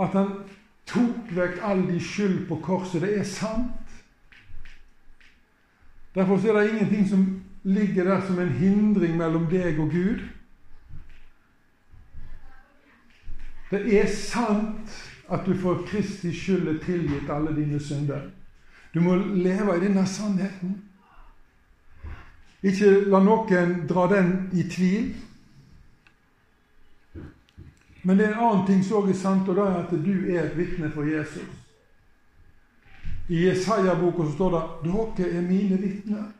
At 0.00 0.14
han 0.14 0.30
tok 0.86 1.34
vekk 1.34 1.58
all 1.66 1.82
de 1.88 1.98
skyld 1.98 2.44
på 2.48 2.60
korset. 2.62 3.02
Det 3.02 3.18
er 3.18 3.26
sant. 3.26 3.98
Derfor 6.14 6.38
er 6.38 6.60
det 6.60 6.70
ingenting 6.70 7.08
som 7.08 7.39
ligger 7.62 8.04
der 8.04 8.26
som 8.26 8.38
en 8.38 8.48
hindring 8.48 9.16
mellom 9.16 9.46
deg 9.50 9.78
og 9.80 9.90
Gud. 9.90 10.20
Det 13.70 13.82
er 14.00 14.06
sant 14.10 14.94
at 15.30 15.46
du 15.46 15.54
for 15.54 15.84
Kristi 15.86 16.32
skyld 16.34 16.68
er 16.68 16.78
tilgitt 16.84 17.30
alle 17.30 17.54
dine 17.56 17.80
synder. 17.80 18.30
Du 18.94 19.00
må 19.00 19.14
leve 19.14 19.76
i 19.76 19.84
denne 19.84 20.06
sannheten. 20.06 20.80
Ikke 22.62 22.90
la 23.08 23.20
noen 23.24 23.76
dra 23.88 24.08
den 24.10 24.32
i 24.52 24.66
tvil. 24.68 25.12
Men 28.02 28.18
det 28.18 28.26
er 28.26 28.34
en 28.34 28.42
annen 28.42 28.66
ting 28.66 28.82
som 28.84 29.02
også 29.02 29.12
er 29.12 29.20
sant, 29.20 29.48
og 29.48 29.56
det 29.56 29.64
er 29.64 29.78
at 29.84 29.90
du 29.92 30.12
er 30.32 30.42
et 30.42 30.56
vitne 30.58 30.90
for 30.90 31.06
Jesus. 31.06 31.46
I 33.28 33.46
Jesaja-boka 33.46 34.26
står 34.32 34.50
det 34.50 34.90
'Dere 34.90 35.30
er 35.30 35.42
mine 35.42 35.76
vitner'. 35.78 36.39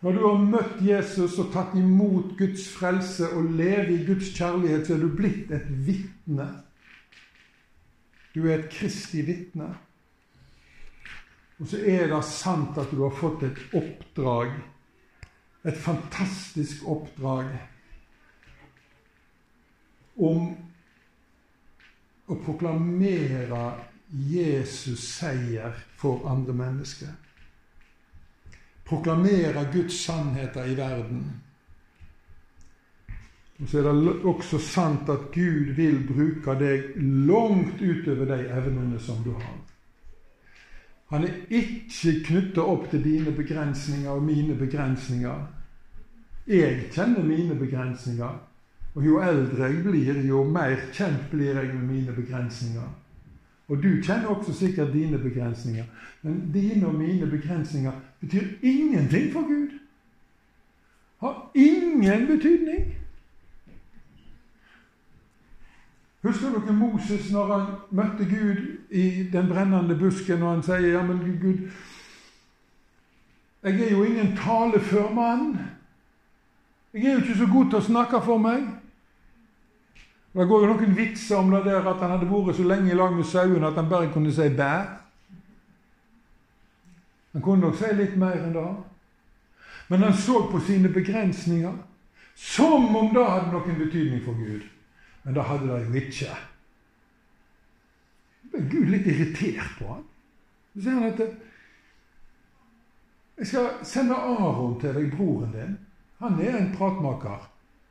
Når 0.00 0.16
du 0.16 0.22
har 0.24 0.44
møtt 0.48 0.78
Jesus 0.80 1.36
og 1.42 1.50
tatt 1.52 1.74
imot 1.76 2.32
Guds 2.38 2.64
frelse 2.72 3.28
og 3.36 3.50
lever 3.58 3.90
i 3.92 4.00
Guds 4.06 4.30
kjærlighet, 4.32 4.86
så 4.86 4.96
er 4.96 5.02
du 5.02 5.10
blitt 5.12 5.52
et 5.52 5.68
vitne. 5.68 6.48
Du 8.32 8.46
er 8.46 8.62
et 8.62 8.70
kristig 8.72 9.26
vitne. 9.28 9.68
Og 11.60 11.68
så 11.68 11.82
er 11.84 12.08
det 12.08 12.22
sant 12.24 12.78
at 12.80 12.92
du 12.94 13.02
har 13.04 13.12
fått 13.12 13.44
et 13.44 13.60
oppdrag. 13.76 14.54
Et 15.68 15.76
fantastisk 15.76 16.86
oppdrag 16.88 17.50
om 20.16 20.46
å 22.30 22.36
proklamere 22.40 23.64
Jesus 24.30 25.04
seier 25.18 25.76
for 26.00 26.24
andre 26.30 26.56
mennesker. 26.56 27.12
Proklamere 28.90 29.68
Guds 29.72 30.02
sannheter 30.02 30.66
i 30.66 30.74
verden. 30.74 31.22
Og 33.60 33.68
så 33.68 33.78
er 33.78 33.92
det 33.92 34.14
også 34.24 34.58
sant 34.58 35.08
at 35.12 35.30
Gud 35.34 35.74
vil 35.76 36.00
bruke 36.08 36.54
deg 36.58 36.94
langt 37.28 37.82
utover 37.82 38.32
de 38.32 38.46
evnene 38.48 38.98
som 38.98 39.20
du 39.24 39.34
har. 39.36 39.58
Han 41.10 41.26
er 41.26 41.34
ikke 41.50 42.16
knytta 42.24 42.64
opp 42.64 42.86
til 42.90 43.02
dine 43.04 43.34
begrensninger 43.34 44.10
og 44.10 44.22
mine 44.22 44.54
begrensninger. 44.58 45.40
Jeg 46.46 46.86
kjenner 46.94 47.26
mine 47.26 47.54
begrensninger. 47.58 48.38
Og 48.94 49.06
jo 49.06 49.20
eldre 49.22 49.68
jeg 49.68 49.82
blir, 49.84 50.22
jo 50.26 50.44
mer 50.50 50.80
kjent 50.94 51.28
blir 51.30 51.58
jeg 51.58 51.74
med 51.74 51.86
mine 51.86 52.14
begrensninger. 52.14 52.88
Og 53.68 53.82
du 53.82 53.90
kjenner 54.02 54.32
også 54.32 54.54
sikkert 54.54 54.92
dine 54.92 55.18
begrensninger. 55.18 55.84
Men 56.22 56.40
dine 56.54 56.86
og 56.86 56.94
mine 56.94 57.26
begrensninger 57.26 57.92
betyr 58.20 58.46
ingenting 58.62 59.32
for 59.32 59.42
Gud. 59.48 59.78
Har 61.20 61.50
ingen 61.54 62.26
betydning. 62.26 62.96
Husker 66.22 66.50
dere 66.50 66.72
Moses 66.72 67.30
når 67.32 67.52
han 67.56 67.66
møtte 67.90 68.24
Gud 68.28 68.60
i 68.90 69.28
den 69.32 69.48
brennende 69.48 69.96
busken, 69.96 70.42
og 70.42 70.50
han 70.50 70.62
sier 70.62 70.92
ja, 70.92 71.02
men 71.02 71.22
Gud, 71.40 71.70
jeg 73.62 73.80
er 73.80 73.90
jo 73.90 74.04
ingen 74.04 74.36
talefør 74.36 75.14
mann. 75.14 75.58
Jeg 76.92 77.04
er 77.04 77.12
jo 77.12 77.18
ikke 77.24 77.38
så 77.38 77.48
god 77.52 77.70
til 77.70 77.78
å 77.78 77.88
snakke 77.88 78.20
for 78.24 78.40
meg. 78.40 78.68
Det 80.32 80.46
går 80.48 80.64
jo 80.64 80.70
noen 80.72 80.96
vitser 80.96 81.40
om 81.40 81.50
det 81.52 81.64
der 81.66 81.88
at 81.88 82.02
han 82.02 82.14
hadde 82.14 82.28
vært 82.30 82.56
så 82.56 82.64
lenge 82.68 82.92
i 82.92 82.96
lag 82.96 83.16
med 83.16 83.26
sauene 83.26 83.66
at 83.66 83.78
han 83.80 83.88
bare 83.90 84.12
kunne 84.12 84.32
si 84.32 84.48
bæ. 84.48 84.99
Han 87.32 87.42
kunne 87.42 87.66
nok 87.66 87.76
si 87.78 87.92
litt 87.94 88.16
mer 88.18 88.38
enn 88.40 88.54
det. 88.54 88.66
Men 89.90 90.02
han 90.06 90.14
så 90.16 90.44
på 90.50 90.60
sine 90.66 90.88
begrensninger 90.88 91.74
som 92.34 92.96
om 92.96 93.10
det 93.14 93.24
hadde 93.26 93.52
noen 93.52 93.78
betydning 93.78 94.22
for 94.24 94.38
Gud. 94.38 94.62
Men 95.22 95.36
det 95.36 95.44
hadde 95.44 95.68
det 95.68 95.80
jo 95.84 96.00
ikke. 96.00 96.36
ble 98.50 98.60
Gud 98.70 98.90
litt 98.90 99.06
irritert 99.06 99.76
på 99.78 99.92
han. 99.92 100.04
Så 100.74 100.82
sier 100.82 100.98
han 100.98 101.10
at 101.10 101.20
jeg 103.40 103.48
skal 103.48 103.68
sende 103.88 104.14
Aron 104.14 104.76
til 104.80 104.94
deg, 104.94 105.12
broren 105.14 105.52
din. 105.54 105.76
Han 106.20 106.40
er 106.44 106.58
en 106.58 106.72
pratmaker. 106.76 107.46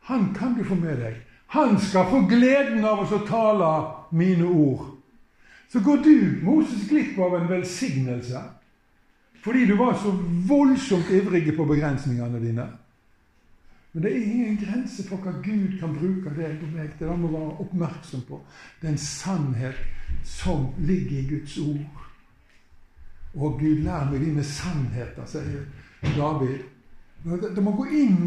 Han 0.10 0.30
kan 0.36 0.54
du 0.58 0.64
få 0.64 0.76
med 0.78 1.00
deg. 1.02 1.16
Han 1.56 1.80
skal 1.82 2.06
få 2.12 2.22
gleden 2.30 2.86
av 2.86 3.02
å 3.02 3.22
tale 3.26 3.70
mine 4.14 4.46
ord. 4.46 4.86
Så 5.70 5.82
går 5.86 6.04
du, 6.06 6.40
Moses, 6.46 6.88
glipp 6.90 7.18
av 7.22 7.36
en 7.38 7.50
velsignelse 7.50 8.42
fordi 9.44 9.66
du 9.66 9.76
var 9.78 9.94
så 9.98 10.12
voldsomt 10.48 11.10
ivrig 11.10 11.56
på 11.58 11.66
begrensningene 11.66 12.40
dine. 12.40 12.68
Men 13.92 14.04
det 14.04 14.12
er 14.12 14.26
ingen 14.26 14.58
grense 14.58 15.04
for 15.08 15.18
hva 15.24 15.32
Gud 15.42 15.80
kan 15.80 15.96
bruke 15.96 16.34
deg 16.36 16.62
og 16.62 16.74
meg 16.76 16.92
til. 16.98 17.08
Det 17.10 17.16
må 17.20 17.32
være 17.34 17.56
oppmerksom 17.64 18.22
på 18.28 18.42
den 18.82 18.98
sannhet 19.02 19.80
som 20.24 20.68
ligger 20.78 21.18
i 21.18 21.28
Guds 21.30 21.58
ord. 21.58 22.06
Og 23.34 23.60
Gud, 23.60 23.82
lær 23.86 24.10
meg 24.12 24.22
dine 24.26 24.44
sannheter, 24.44 25.26
sier 25.26 25.66
David. 26.18 26.62
Det 27.56 27.64
må 27.64 27.74
gå 27.78 27.90
inn 27.94 28.22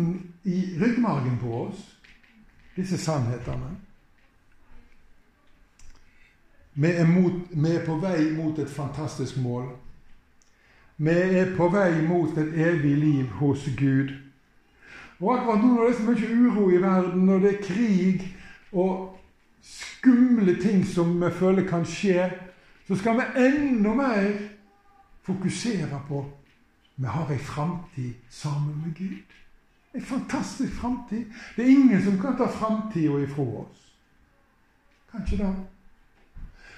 i 0.44 0.59
ryggmargen 0.81 1.38
på 1.40 1.55
oss 1.66 1.87
disse 2.77 2.98
sannhetene. 2.98 3.70
Vi 6.75 6.88
er, 6.88 7.07
mot, 7.07 7.33
vi 7.53 7.70
er, 7.70 7.83
på 7.85 7.98
vei 8.01 8.31
mot 8.33 8.59
et 8.59 8.70
fantastisk 8.70 9.37
mål. 9.44 9.68
Vi 11.02 11.10
er 11.10 11.56
på 11.56 11.66
vei 11.72 12.02
mot 12.06 12.36
et 12.38 12.52
evig 12.54 12.92
liv 12.96 13.30
hos 13.40 13.64
Gud. 13.78 14.12
Og 15.18 15.32
akkurat 15.34 15.62
nå 15.62 15.72
når 15.72 15.88
det 15.88 15.94
er 15.94 15.98
så 15.98 16.04
mye 16.10 16.36
uro 16.44 16.68
i 16.70 16.78
verden, 16.82 17.24
når 17.26 17.42
det 17.42 17.50
er 17.50 17.64
krig 17.66 18.26
og 18.72 19.18
skumle 19.62 20.54
ting 20.62 20.84
som 20.86 21.16
vi 21.18 21.30
føler 21.34 21.66
kan 21.66 21.86
skje, 21.86 22.28
så 22.86 22.98
skal 22.98 23.18
vi 23.18 23.46
enda 23.46 23.94
mer 23.98 24.30
fokusere 25.26 26.02
på 26.08 26.22
vi 26.96 27.06
har 27.08 27.30
ei 27.32 27.38
framtid 27.38 28.12
sammen 28.30 28.82
med 28.84 28.94
Gud. 28.94 29.34
En 29.94 30.02
fantastisk 30.02 30.72
framtid. 30.72 31.24
Det 31.56 31.64
er 31.64 31.70
ingen 31.70 32.04
som 32.04 32.18
kan 32.20 32.36
ta 32.36 32.46
framtida 32.46 33.18
ifra 33.24 33.42
oss. 33.42 33.80
Kan 35.10 35.24
ikke 35.26 35.44
det. 35.44 35.54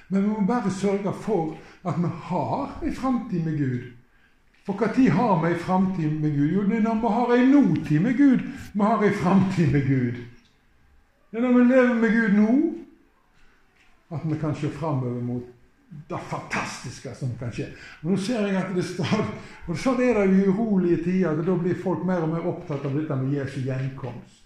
Men 0.09 0.23
vi 0.23 0.29
må 0.29 0.47
bare 0.47 0.71
sørge 0.71 1.13
for 1.21 1.59
at 1.85 1.99
vi 1.99 2.09
har 2.23 2.81
en 2.83 2.95
framtid 2.95 3.45
med 3.45 3.59
Gud. 3.59 3.93
For 4.65 4.81
når 4.81 5.11
har 5.11 5.43
vi 5.43 5.49
ei 5.53 5.59
framtid 5.61 6.21
med 6.21 6.37
Gud? 6.37 6.53
Jo, 6.53 6.63
det 6.69 6.77
er 6.77 6.87
når 6.87 7.01
vi 7.01 7.09
har 7.15 7.33
en 7.35 7.51
nåtid 7.51 8.01
med 8.01 8.17
Gud. 8.17 8.41
Vi 8.73 8.81
har 8.81 9.03
en 9.05 9.15
framtid 9.15 9.73
med 9.73 9.87
Gud. 9.89 10.15
Det 11.31 11.39
er 11.39 11.43
når 11.43 11.59
vi 11.59 11.65
lever 11.65 11.95
med 11.95 12.15
Gud 12.15 12.39
nå, 12.39 12.55
at 14.17 14.25
vi 14.25 14.39
kan 14.41 14.55
se 14.55 14.71
framover 14.71 15.21
mot 15.21 15.43
det 16.09 16.19
fantastiske 16.31 17.15
som 17.15 17.35
kan 17.39 17.53
skje. 17.53 17.67
Og 18.03 18.11
Nå 18.11 18.17
ser 18.17 18.47
jeg 18.47 18.57
at 18.57 18.73
det 18.75 18.85
stadig 18.87 19.27
og 19.69 19.79
Sånn 19.79 20.01
er 20.03 20.19
det 20.19 20.25
i 20.33 20.47
urolige 20.49 21.03
tider. 21.05 21.43
Da 21.45 21.57
blir 21.61 21.77
folk 21.83 22.05
mer 22.07 22.25
og 22.25 22.33
mer 22.33 22.49
opptatt 22.49 22.85
av 22.85 22.97
dette 22.97 23.19
med 23.21 23.37
Jesu 23.37 23.61
gjenkomst. 23.67 24.41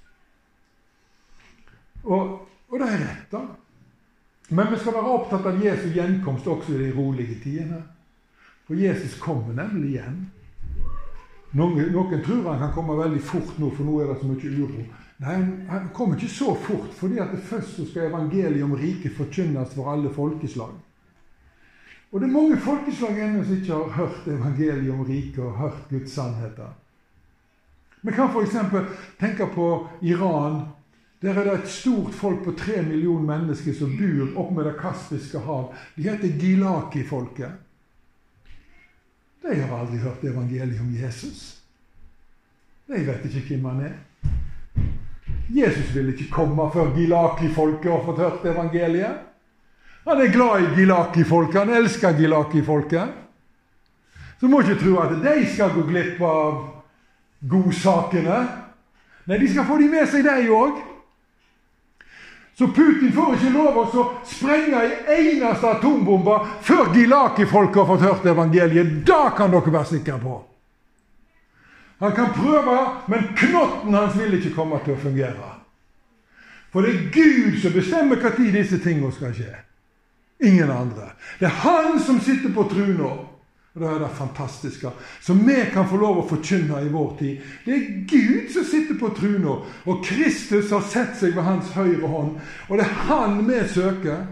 Og, 2.04 2.34
og 2.68 2.76
det 2.78 2.88
er 2.88 3.04
rett, 3.04 3.30
da. 3.30 3.44
Men 4.48 4.70
vi 4.72 4.80
skal 4.80 4.96
være 4.96 5.14
opptatt 5.14 5.46
av 5.50 5.62
Jesu 5.62 5.88
gjenkomst 5.94 6.46
også 6.48 6.74
i 6.74 6.82
de 6.86 6.90
rolige 6.96 7.38
tidene. 7.42 7.82
For 8.68 8.76
Jesus 8.76 9.16
kommer 9.20 9.54
nemlig 9.56 9.94
igjen. 9.94 10.16
Noen, 11.56 11.86
noen, 11.92 12.20
tror 12.20 12.50
han 12.50 12.58
kan 12.60 12.72
komme 12.74 12.98
veldig 12.98 13.20
fort 13.24 13.54
nå, 13.56 13.70
for 13.72 13.88
nå 13.88 13.94
er 14.02 14.10
det 14.10 14.18
så 14.20 14.28
mye 14.28 14.50
uro. 14.58 14.82
Nei, 15.24 15.36
han 15.70 15.86
kommer 15.96 16.18
ikke 16.18 16.28
så 16.30 16.52
fort, 16.66 16.90
fordi 16.98 17.16
at 17.22 17.32
det 17.32 17.40
først 17.48 17.78
skal 17.88 18.10
evangeliet 18.10 18.66
om 18.66 18.74
riket 18.76 19.16
forkynnes 19.16 19.72
for 19.72 19.88
alle 19.90 20.12
folkeslag. 20.12 20.74
Og 22.12 22.20
det 22.20 22.28
er 22.28 22.34
mange 22.34 22.58
folkeslag 22.60 23.16
ennå 23.24 23.40
som 23.44 23.56
ikke 23.56 23.78
har 23.78 23.96
hørt 23.96 24.28
evangeliet 24.28 24.92
om 24.92 25.00
riket 25.08 25.40
og 25.44 25.56
hørt 25.62 25.88
Guds 25.88 26.12
sannheter. 26.12 26.74
Vi 28.04 28.12
kan 28.12 28.28
f.eks. 28.28 28.58
tenke 29.18 29.48
på 29.54 29.70
Iran. 30.00 30.60
Der 31.20 31.34
er 31.34 31.48
det 31.48 31.54
et 31.54 31.72
stort 31.72 32.12
folk 32.14 32.44
på 32.44 32.52
tre 32.52 32.82
millioner 32.82 33.26
mennesker 33.32 33.74
som 33.74 33.96
bor 33.96 34.36
oppe 34.44 34.54
med 34.54 34.68
Det 34.68 34.76
kaspiske 34.78 35.40
hav. 35.48 35.72
De 35.96 36.04
heter 36.06 36.36
Gilaki-folket. 36.38 37.64
De 39.48 39.60
har 39.60 39.78
aldri 39.78 39.98
hørt 39.98 40.24
evangeliet 40.24 40.80
om 40.80 40.90
Jesus. 40.92 41.56
De 42.88 43.00
vet 43.06 43.24
ikke 43.28 43.54
hvem 43.54 43.64
han 43.70 43.80
er. 43.86 43.94
Jesus 45.48 45.94
ville 45.94 46.12
ikke 46.12 46.28
komme 46.32 46.66
før 46.72 46.90
Gilaki-folket 46.96 47.88
har 47.90 48.04
fått 48.04 48.20
hørt 48.20 48.44
evangeliet. 48.44 49.24
Han 50.04 50.20
er 50.20 50.32
glad 50.32 50.62
i 50.66 50.74
Gilaki-folket. 50.76 51.60
Han 51.62 51.74
elsker 51.80 52.16
Gilaki-folket. 52.16 53.16
Så 54.40 54.48
må 54.48 54.60
ikke 54.60 54.78
tro 54.82 54.98
at 55.02 55.16
de 55.24 55.38
skal 55.54 55.72
gå 55.74 55.86
glipp 55.88 56.20
av 56.24 56.60
godsakene. 57.48 58.38
Nei, 59.28 59.40
de 59.40 59.48
skal 59.48 59.66
få 59.68 59.78
de 59.80 59.88
med 59.92 60.08
seg, 60.08 60.28
de 60.28 60.52
òg. 60.52 60.78
Så 62.58 62.66
Putin 62.68 63.12
får 63.12 63.34
ikke 63.36 63.50
lov 63.54 63.76
å 63.78 64.04
sprenge 64.26 64.80
ei 64.82 65.18
eneste 65.36 65.68
atombombe 65.76 66.40
før 66.66 66.88
Gilaki-folket 66.90 67.78
har 67.78 67.86
fått 67.86 68.02
hørt 68.02 68.26
evangeliet. 68.26 68.96
Da 69.06 69.28
kan 69.36 69.52
dere 69.52 69.70
være 69.70 69.86
sikre 69.92 70.16
på. 70.18 70.40
Han 72.02 72.16
kan 72.16 72.32
prøve, 72.34 72.74
men 73.06 73.30
knotten 73.38 73.94
hans 73.94 74.18
vil 74.18 74.34
ikke 74.40 74.56
komme 74.56 74.80
til 74.82 74.96
å 74.96 75.02
fungere. 75.04 75.52
For 76.74 76.82
det 76.82 76.96
er 76.96 77.06
Gud 77.14 77.60
som 77.62 77.78
bestemmer 77.78 78.18
når 78.22 78.42
disse 78.58 78.82
tingene 78.82 79.14
skal 79.14 79.38
skje. 79.38 79.54
Ingen 80.42 80.70
andre. 80.70 81.12
Det 81.38 81.46
er 81.46 81.60
Han 81.62 82.00
som 82.02 82.18
sitter 82.20 82.50
på 82.54 82.66
trona. 82.74 83.14
Og 83.78 83.84
Det 83.84 83.90
er 83.94 83.98
det 83.98 84.14
fantastiske 84.18 84.90
som 85.22 85.46
vi 85.46 85.54
kan 85.72 85.86
få 85.86 85.96
lov 85.96 86.16
å 86.18 86.26
forkynne 86.26 86.80
i 86.82 86.88
vår 86.90 87.12
tid. 87.18 87.44
Det 87.62 87.74
er 87.76 87.84
Gud 88.10 88.48
som 88.50 88.64
sitter 88.66 88.98
på 88.98 89.12
trona, 89.14 89.52
og 89.86 90.00
Kristus 90.02 90.72
har 90.74 90.82
sett 90.82 91.14
seg 91.20 91.36
ved 91.36 91.46
hans 91.46 91.70
høyre 91.76 92.10
hånd. 92.10 92.40
Og 92.66 92.74
det 92.74 92.88
er 92.88 92.96
Han 93.06 93.46
vi 93.46 93.60
søker. 93.70 94.26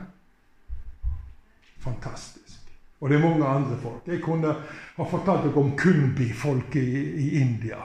Fantastisk. 1.78 2.58
Og 3.00 3.10
det 3.10 3.16
er 3.16 3.22
mange 3.22 3.46
andre 3.46 3.78
folk. 3.78 4.02
Jeg 4.06 4.18
kunne 4.24 4.56
ha 4.96 5.04
fortalt 5.06 5.46
dere 5.46 5.62
om 5.62 5.76
Kumbi-folket 5.78 6.82
i, 6.82 7.02
i 7.22 7.30
India. 7.38 7.78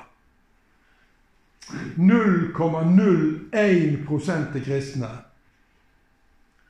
0,01 2.02 3.54
er 3.54 4.64
kristne. 4.66 5.12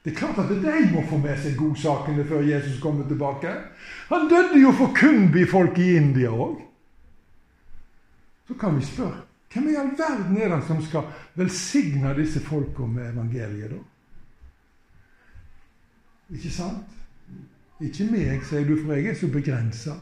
Det 0.03 0.11
er 0.11 0.17
klart 0.17 0.39
at 0.41 0.49
de 0.49 0.87
må 0.93 1.03
få 1.09 1.17
med 1.21 1.37
seg 1.37 1.57
godsakene 1.59 2.25
før 2.25 2.41
Jesus 2.47 2.79
kommer 2.81 3.05
tilbake. 3.07 3.51
Han 4.09 4.29
døde 4.29 4.61
jo 4.61 4.71
for 4.73 4.95
Kumbi-folk 4.97 5.77
i 5.77 5.91
India 5.99 6.31
òg. 6.33 6.57
Så 8.47 8.57
kan 8.59 8.75
vi 8.77 8.85
spørre 8.85 9.27
hvem 9.51 9.67
i 9.67 9.75
all 9.75 9.91
verden 9.99 10.37
er 10.39 10.49
det 10.55 10.61
som 10.63 10.79
skal 10.83 11.09
velsigne 11.35 12.13
disse 12.15 12.39
folka 12.39 12.85
med 12.87 13.09
evangeliet, 13.11 13.71
da? 13.71 13.79
Ikke 16.31 16.51
sant? 16.55 16.87
Ikke 17.81 18.05
meg, 18.07 18.45
sier 18.47 18.63
du, 18.63 18.77
for 18.79 18.93
jeg 18.95 19.11
er 19.11 19.17
så 19.19 19.27
begrensa. 19.27 19.97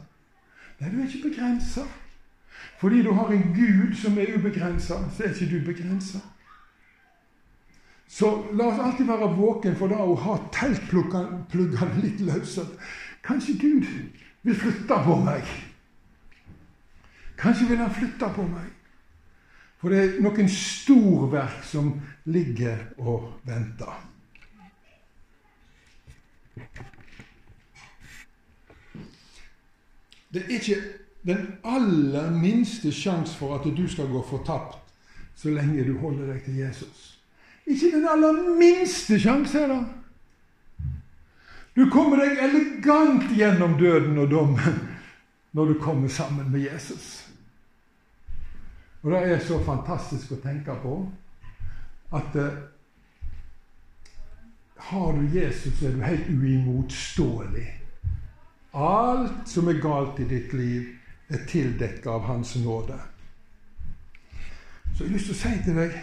Nei, 0.78 0.90
du 0.92 1.00
er 1.00 1.08
ikke 1.08 1.30
begrensa. 1.30 1.82
Fordi 2.78 3.02
du 3.02 3.10
har 3.16 3.32
en 3.32 3.48
Gud 3.56 3.96
som 3.96 4.18
er 4.18 4.36
ubegrensa, 4.36 5.00
så 5.16 5.24
er 5.24 5.34
ikke 5.34 5.50
du 5.50 5.64
begrensa. 5.72 6.20
Så 8.10 8.30
la 8.52 8.66
oss 8.66 8.80
alltid 8.82 9.06
være 9.06 9.30
våken 9.38 9.76
for 9.78 9.92
da 9.92 10.02
å 10.02 10.16
ha 10.18 10.34
teltpluggene 10.50 11.90
litt 12.02 12.22
løse. 12.26 12.64
Kanskje 13.22 13.54
Gud 13.60 13.86
vil 14.42 14.56
flytte 14.58 14.96
på 15.04 15.14
meg. 15.22 15.46
Kanskje 17.38 17.68
vil 17.68 17.78
Han 17.78 17.94
flytte 17.94 18.32
på 18.34 18.46
meg. 18.50 18.66
For 19.80 19.94
det 19.94 20.00
er 20.00 20.16
noen 20.20 20.50
storverk 20.52 21.62
som 21.64 21.94
ligger 22.28 22.82
og 22.98 23.30
venter. 23.46 23.94
Det 30.34 30.42
er 30.42 30.52
ikke 30.58 30.82
den 31.26 31.46
aller 31.64 32.28
minste 32.34 32.92
sjanse 32.92 33.38
for 33.38 33.54
at 33.56 33.64
du 33.64 33.86
skal 33.88 34.10
gå 34.10 34.20
fortapt 34.28 34.82
så 35.38 35.54
lenge 35.54 35.86
du 35.86 35.94
holder 36.02 36.34
deg 36.34 36.44
til 36.44 36.60
Jesus. 36.60 37.19
Ikke 37.70 37.90
den 37.94 38.06
aller 38.08 38.38
minste 38.58 39.18
sjanse 39.20 39.64
da. 39.70 39.80
Du 41.76 41.86
kommer 41.90 42.18
deg 42.18 42.40
elegant 42.42 43.30
gjennom 43.36 43.76
døden 43.78 44.18
og 44.18 44.30
dommen 44.30 44.80
når 45.54 45.70
du 45.70 45.80
kommer 45.82 46.08
sammen 46.08 46.50
med 46.50 46.66
Jesus. 46.66 47.26
Og 49.02 49.10
Det 49.10 49.22
er 49.22 49.38
så 49.38 49.60
fantastisk 49.64 50.34
å 50.34 50.42
tenke 50.42 50.74
på 50.82 50.96
at 52.12 52.36
eh, 52.36 52.58
har 54.90 55.12
du 55.16 55.38
Jesus, 55.38 55.78
så 55.78 55.86
er 55.86 55.94
du 55.94 56.02
helt 56.02 56.28
uimotståelig. 56.28 57.68
Alt 58.74 59.48
som 59.48 59.68
er 59.68 59.80
galt 59.82 60.20
i 60.20 60.26
ditt 60.28 60.52
liv, 60.52 60.96
er 61.30 61.46
tildekket 61.46 62.06
av 62.10 62.26
Hans 62.26 62.56
nåde. 62.58 62.98
Så 64.94 65.04
jeg 65.04 65.10
har 65.10 65.14
lyst 65.14 65.30
til 65.30 65.36
å 65.36 65.40
si 65.40 65.52
til 65.64 65.78
deg 65.78 65.98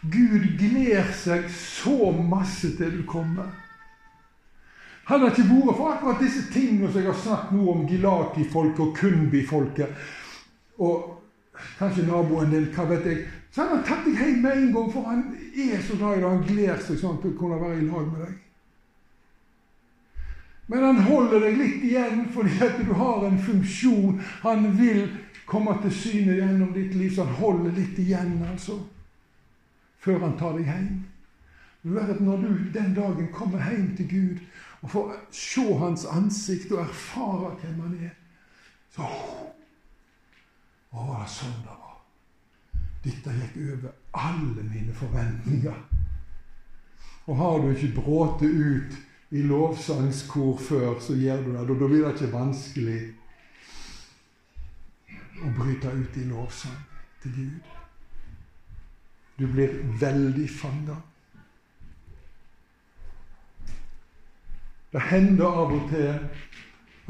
Gud 0.00 0.46
gleder 0.56 1.10
seg 1.12 1.48
så 1.52 2.12
masse 2.12 2.72
til 2.78 3.00
du 3.00 3.02
kommer. 3.08 3.50
Han 5.10 5.24
har 5.24 5.32
ikke 5.34 5.48
vært 5.50 5.76
for 5.76 5.90
akkurat 5.90 6.22
disse 6.22 6.46
tingene 6.54 6.88
som 6.88 7.02
jeg 7.02 7.10
har 7.10 7.18
snakket 7.18 7.56
nå 7.56 7.64
om 7.72 7.86
Gilati-folket 7.88 8.82
og 8.84 8.92
Kumbi-folket, 8.96 10.04
og 10.80 11.16
kanskje 11.80 12.06
naboen 12.06 12.52
din, 12.54 12.68
hva 12.72 12.86
vet 12.88 13.08
jeg, 13.10 13.24
så 13.50 13.64
han 13.64 13.74
har 13.74 13.82
tatt 13.88 14.06
deg 14.06 14.20
hjem 14.22 14.38
med 14.44 14.52
en 14.54 14.70
gang, 14.76 14.92
for 14.94 15.08
han 15.10 15.24
er 15.50 15.82
så 15.82 15.98
glad 15.98 16.14
i 16.14 16.20
deg. 16.22 16.28
Han 16.28 16.46
gleder 16.46 16.84
seg 16.86 17.00
sånn 17.00 17.18
til 17.20 17.34
å 17.34 17.40
kunne 17.40 17.58
være 17.60 17.80
i 17.80 17.88
lag 17.88 18.06
med 18.06 18.22
deg. 18.22 18.38
Men 20.70 20.86
han 20.86 21.02
holder 21.08 21.42
deg 21.42 21.58
litt 21.58 21.84
igjen 21.88 22.22
fordi 22.30 22.60
at 22.62 22.78
du 22.86 22.92
har 22.94 23.26
en 23.26 23.40
funksjon. 23.42 24.20
Han 24.44 24.68
vil 24.78 25.00
komme 25.50 25.74
til 25.82 25.96
syne 25.98 26.38
gjennom 26.38 26.70
ditt 26.76 26.94
liv, 26.94 27.10
så 27.10 27.26
han 27.26 27.40
holder 27.42 27.74
litt 27.74 27.98
igjen, 27.98 28.36
altså 28.46 28.78
før 30.00 30.18
han 30.24 30.38
tar 30.38 30.56
deg 30.58 30.68
hjem. 30.68 30.90
At 32.00 32.20
Når 32.20 32.36
du 32.36 32.48
den 32.74 32.94
dagen 32.94 33.28
kommer 33.32 33.70
hjem 33.70 33.94
til 33.96 34.08
Gud 34.08 34.40
og 34.82 34.90
får 34.90 35.12
se 35.32 35.64
Hans 35.78 36.04
ansikt 36.04 36.72
og 36.72 36.82
erfare 36.82 37.54
hvem 37.60 37.80
Han 37.80 37.94
er, 38.04 38.16
så 38.92 39.06
Å, 40.90 41.04
det 41.06 41.28
sånn 41.30 41.60
det 41.62 41.70
var. 41.70 41.98
Dette 43.04 43.32
gikk 43.32 43.58
over 43.72 43.92
alle 44.18 44.64
mine 44.66 44.94
forventninger. 44.94 45.76
Og 47.30 47.36
har 47.36 47.60
du 47.62 47.70
ikke 47.70 48.00
brått 48.00 48.42
ut 48.42 48.96
i 49.30 49.44
lovsangskor 49.46 50.58
før, 50.58 50.98
så 51.00 51.14
gjør 51.14 51.44
du 51.44 51.52
det. 51.52 51.66
Da 51.68 51.76
blir 51.78 51.92
det 52.02 52.14
ikke 52.16 52.32
vanskelig 52.32 53.00
å 55.40 55.52
bryte 55.56 55.92
ut 55.94 56.18
i 56.18 56.26
lovsang 56.26 56.80
til 57.22 57.36
Gud. 57.36 57.70
Du 59.40 59.46
blir 59.46 59.70
veldig 60.00 60.50
fanga. 60.52 60.96
Det 64.92 65.00
hender 65.00 65.46
av 65.46 65.72
og 65.72 65.86
til 65.88 66.10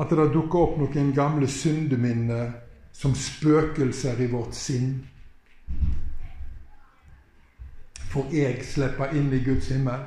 at 0.00 0.12
det 0.14 0.26
dukker 0.34 0.60
opp 0.60 0.76
noen 0.78 1.10
gamle 1.16 1.48
syndeminner 1.50 2.52
som 2.94 3.16
spøkelser 3.18 4.20
i 4.22 4.28
vårt 4.30 4.54
sinn. 4.54 4.92
For 8.12 8.30
jeg 8.34 8.62
slipper 8.66 9.16
inn 9.18 9.32
i 9.34 9.42
Guds 9.42 9.72
himmel. 9.74 10.06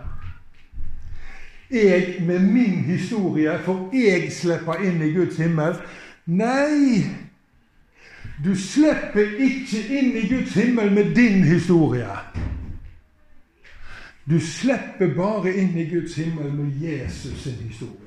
Jeg 1.73 2.21
med 2.23 2.47
min 2.53 2.83
historie, 2.87 3.57
for 3.65 3.91
jeg 3.95 4.31
slipper 4.31 4.79
inn 4.85 5.01
i 5.01 5.11
Guds 5.11 5.43
himmel. 5.43 5.75
Nei, 6.25 7.03
du 8.41 8.55
slipper 8.57 9.37
ikke 9.39 9.81
inn 9.93 10.15
i 10.17 10.27
Guds 10.27 10.53
himmel 10.57 10.91
med 10.91 11.15
din 11.15 11.43
historie. 11.43 12.09
Du 14.25 14.39
slipper 14.39 15.13
bare 15.15 15.53
inn 15.53 15.77
i 15.77 15.85
Guds 15.89 16.15
himmel 16.15 16.53
med 16.53 16.81
Jesus 16.81 17.43
sin 17.43 17.59
historie. 17.67 17.99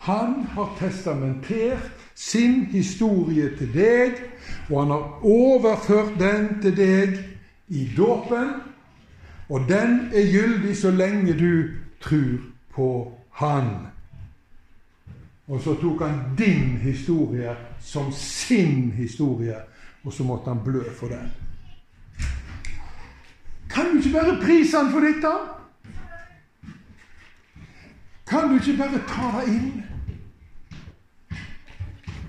Han 0.00 0.42
har 0.54 0.76
testamentert 0.78 1.90
sin 2.14 2.64
historie 2.64 3.50
til 3.56 3.68
deg, 3.74 4.16
og 4.70 4.80
han 4.80 4.90
har 4.94 5.24
overført 5.28 6.16
den 6.18 6.48
til 6.62 6.76
deg 6.76 7.18
i 7.68 7.84
dåpen. 7.96 8.54
Og 9.50 9.68
den 9.68 10.08
er 10.14 10.32
gyldig 10.32 10.76
så 10.76 10.90
lenge 10.90 11.36
du 11.36 11.68
tror 12.00 12.40
på 12.74 12.90
Han. 13.30 13.90
Og 15.50 15.60
så 15.60 15.74
tok 15.74 16.02
han 16.06 16.18
din 16.38 16.76
historie 16.78 17.56
som 17.80 18.12
sin 18.12 18.92
historie, 18.92 19.56
og 20.04 20.12
så 20.12 20.22
måtte 20.22 20.48
han 20.48 20.60
blø 20.64 20.82
for 20.94 21.10
den. 21.10 21.32
Kan 23.70 23.90
du 23.90 23.96
ikke 23.98 24.12
bare 24.12 24.38
prise 24.42 24.76
han 24.78 24.92
for 24.92 25.00
dette? 25.00 25.32
Kan 28.26 28.48
du 28.48 28.54
ikke 28.54 28.76
bare 28.78 29.02
ta 29.08 29.40
det 29.40 29.54
inn? 29.54 29.82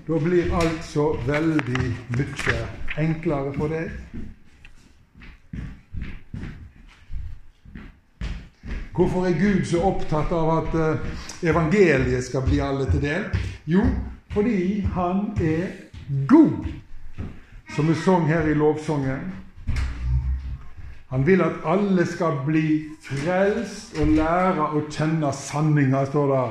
Da 0.06 0.18
blir 0.18 0.54
alt 0.58 0.84
så 0.84 1.12
veldig 1.26 1.92
mye 2.18 2.56
enklere 2.98 3.52
for 3.54 3.70
deg. 3.70 3.90
Hvorfor 8.92 9.26
er 9.26 9.38
Gud 9.38 9.62
så 9.64 9.80
opptatt 9.88 10.34
av 10.34 10.50
at 10.56 10.74
eh, 10.74 11.30
evangeliet 11.42 12.24
skal 12.24 12.44
bli 12.46 12.60
alle 12.60 12.88
til 12.90 13.02
del? 13.02 13.28
Jo, 13.66 13.84
fordi 14.32 14.80
han 14.94 15.30
er 15.42 15.66
god, 16.28 16.66
som 17.74 17.88
vi 17.88 17.94
sang 17.94 18.26
her 18.28 18.48
i 18.48 18.54
lovsangen. 18.54 19.32
Han 21.12 21.26
vil 21.26 21.42
at 21.44 21.60
alle 21.68 22.06
skal 22.08 22.38
bli 22.46 22.66
frelst 23.04 23.98
og 24.00 24.14
lære 24.16 24.68
å 24.72 24.84
kjenne 24.88 25.32
sanninga, 25.36 26.06
står 26.08 26.30
det 26.32 26.44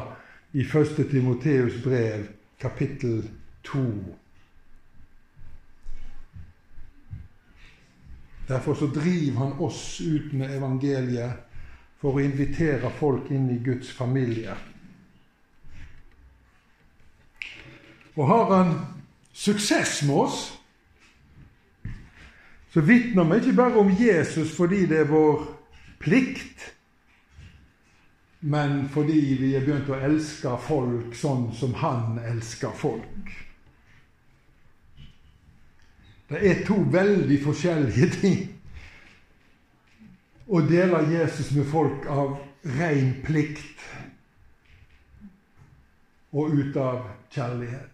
i 0.62 0.66
1. 0.68 1.00
Timoteus 1.10 1.80
brev, 1.84 2.28
kapittel 2.62 3.24
2. 3.66 3.86
Derfor 8.52 8.74
så 8.74 8.88
driver 8.94 9.38
han 9.38 9.54
oss 9.60 10.02
ut 10.02 10.34
med 10.34 10.54
evangeliet 10.58 11.40
for 12.02 12.18
å 12.18 12.22
invitere 12.22 12.90
folk 13.00 13.32
inn 13.32 13.48
i 13.54 13.62
Guds 13.64 13.90
familie. 13.96 14.54
Og 18.16 18.28
har 18.28 18.56
han 18.56 18.74
suksess 19.34 20.02
med 20.04 20.16
oss, 20.16 20.40
så 22.74 22.82
vitner 22.82 23.24
vi 23.28 23.40
ikke 23.40 23.56
bare 23.56 23.80
om 23.80 23.92
Jesus 24.00 24.56
fordi 24.56 24.86
det 24.88 25.04
er 25.04 25.12
vår 25.12 25.44
plikt, 26.00 26.72
men 28.40 28.90
fordi 28.90 29.20
vi 29.40 29.54
er 29.56 29.66
begynt 29.66 29.92
å 29.92 30.00
elske 30.02 30.56
folk 30.66 31.16
sånn 31.16 31.52
som 31.56 31.76
han 31.84 32.18
elsker 32.26 32.74
folk. 32.76 33.34
Det 36.32 36.40
er 36.48 36.64
to 36.66 36.78
veldig 36.92 37.38
forskjellige 37.44 38.08
ting. 38.16 38.40
Å 40.48 40.62
dele 40.64 41.04
Jesus 41.12 41.52
med 41.56 41.68
folk 41.68 42.08
av 42.12 42.38
ren 42.80 43.18
plikt 43.26 43.84
og 46.32 46.56
ut 46.56 46.78
av 46.80 47.04
kjærlighet. 47.36 47.91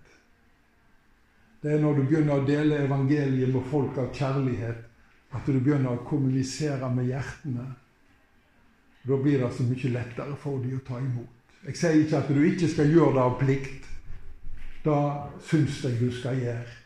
Det 1.68 1.74
er 1.76 1.82
når 1.84 1.98
du 1.98 2.06
begynner 2.08 2.38
å 2.40 2.44
dele 2.48 2.78
evangeliet 2.86 3.50
med 3.52 3.66
folk 3.68 3.98
av 4.00 4.14
kjærlighet, 4.16 4.78
at 5.36 5.50
du 5.52 5.58
begynner 5.60 5.98
å 5.98 6.04
kommunisere 6.08 6.88
med 6.96 7.10
hjertene. 7.10 7.66
Da 9.04 9.18
blir 9.20 9.44
det 9.44 9.50
så 9.52 9.66
mye 9.68 9.92
lettere 9.92 10.38
for 10.40 10.62
dem 10.64 10.78
å 10.78 10.86
ta 10.88 11.02
imot. 11.02 11.52
Jeg 11.66 11.76
sier 11.76 12.00
ikke 12.06 12.22
at 12.22 12.32
du 12.32 12.40
ikke 12.48 12.72
skal 12.72 12.96
gjøre 12.96 13.18
det 13.18 13.26
av 13.26 13.36
plikt. 13.42 13.92
Det 14.86 15.02
syns 15.50 15.82
jeg 15.84 16.00
du 16.00 16.08
skal 16.22 16.40
gjøre. 16.46 16.80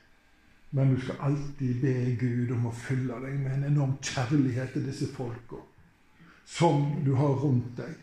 Men 0.73 0.95
du 0.95 0.99
skal 1.05 1.21
alltid 1.29 1.85
be 1.85 1.95
Gud 2.25 2.57
om 2.57 2.65
å 2.71 2.75
fylle 2.87 3.21
deg 3.27 3.37
med 3.37 3.59
en 3.59 3.69
enorm 3.69 3.95
kjærlighet 4.01 4.73
til 4.73 4.89
disse 4.89 5.13
folka 5.13 5.61
som 6.57 6.87
du 7.05 7.13
har 7.21 7.37
rundt 7.45 7.77
deg. 7.77 7.93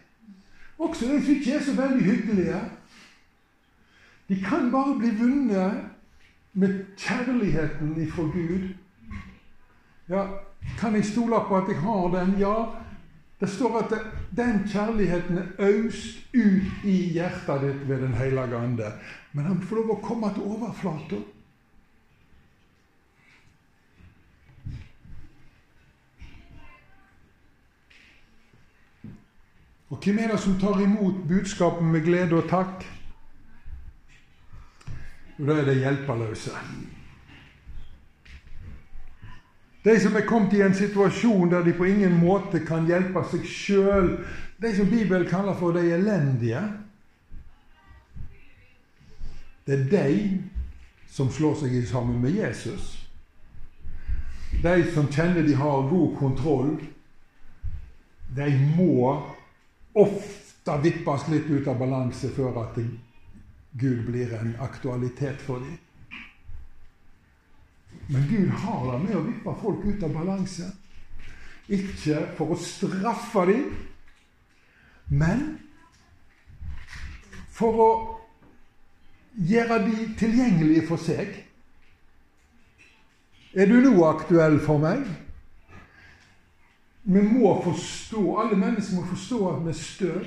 Også 0.78 1.10
de 1.10 1.18
som 1.18 1.34
ikke 1.34 1.58
er 1.58 1.70
så 1.72 1.74
veldig 1.82 2.06
hyggelige. 2.06 2.64
De 4.30 4.42
kan 4.46 4.70
bare 4.70 4.98
bli 5.02 5.16
vunnet 5.18 5.87
med 6.52 6.84
kjærligheten 6.96 7.94
ifra 8.02 8.22
Gud. 8.22 8.68
Ja, 10.08 10.26
kan 10.78 10.94
jeg 10.94 11.04
stole 11.04 11.40
på 11.48 11.56
at 11.56 11.68
jeg 11.68 11.80
har 11.80 12.20
den? 12.20 12.36
Ja. 12.38 12.54
Det 13.40 13.48
står 13.50 13.78
at 13.78 13.92
den 14.36 14.64
kjærligheten 14.68 15.38
er 15.38 15.44
øst 15.58 16.18
ut 16.34 16.84
i 16.84 16.96
hjertet 17.12 17.60
ditt 17.62 17.88
ved 17.88 18.00
Den 18.02 18.14
hellige 18.14 18.56
ande. 18.56 18.92
Men 19.32 19.44
han 19.44 19.60
får 19.62 19.76
lov 19.76 19.90
å 19.94 20.00
komme 20.02 20.32
til 20.34 20.42
overflata. 20.42 21.20
Og 29.88 29.96
hvem 30.04 30.18
er 30.18 30.32
det 30.32 30.40
som 30.40 30.58
tar 30.60 30.82
imot 30.82 31.22
budskapet 31.28 31.84
med 31.84 32.04
glede 32.04 32.36
og 32.36 32.48
takk? 32.50 32.84
Og 35.38 35.46
da 35.46 35.54
er 35.60 35.64
det 35.68 35.78
hjelpeløse. 35.78 36.50
De 39.84 40.00
som 40.00 40.16
er 40.16 40.26
kommet 40.26 40.52
i 40.52 40.62
en 40.62 40.74
situasjon 40.74 41.50
der 41.50 41.64
de 41.64 41.72
på 41.72 41.86
ingen 41.86 42.18
måte 42.20 42.60
kan 42.66 42.86
hjelpe 42.86 43.22
seg 43.30 43.46
sjøl. 43.46 44.10
De 44.58 44.74
som 44.76 44.90
Bibelen 44.90 45.28
kaller 45.30 45.54
for 45.56 45.72
de 45.72 45.86
elendige. 45.94 46.62
Det 49.66 49.78
er 49.78 49.88
de 49.92 50.40
som 51.08 51.30
slår 51.30 51.60
seg 51.62 51.76
sammen 51.86 52.20
med 52.22 52.34
Jesus. 52.36 52.96
De 54.62 54.80
som 54.94 55.08
kjenner 55.12 55.46
de 55.46 55.54
har 55.54 55.88
god 55.90 56.16
kontroll, 56.18 56.78
de 58.36 58.48
må 58.76 59.12
ofte 59.94 60.78
vippes 60.82 61.28
litt 61.32 61.48
ut 61.48 61.68
av 61.68 61.78
balanse 61.80 62.30
før 62.34 62.56
at 62.64 62.74
det 62.76 62.88
Gud 63.72 64.06
blir 64.06 64.34
en 64.34 64.56
aktualitet 64.60 65.40
for 65.44 65.58
dem. 65.58 65.78
Men 68.06 68.28
Gud 68.28 68.50
har 68.50 68.92
det 68.92 68.98
med 69.04 69.16
å 69.16 69.24
vippe 69.26 69.54
folk 69.62 69.84
ut 69.84 70.02
av 70.02 70.14
balanse. 70.16 70.70
Ikke 71.68 72.22
for 72.38 72.54
å 72.54 72.60
straffe 72.60 73.44
dem, 73.50 73.66
men 75.12 75.42
for 77.52 77.82
å 77.84 77.90
gjøre 79.36 79.82
dem 79.84 80.14
tilgjengelige 80.18 80.86
for 80.88 81.04
seg. 81.04 81.36
Er 83.52 83.68
du 83.68 83.80
nå 83.84 83.94
aktuell 84.08 84.58
for 84.64 84.80
meg? 84.80 85.04
Vi 87.08 87.22
må 87.24 87.54
forstå, 87.64 88.22
Alle 88.40 88.56
mennesker 88.56 89.00
må 89.00 89.06
forstå 89.08 89.38
at 89.48 89.62
vi 89.64 89.72
er 89.72 89.78
støv. 89.78 90.26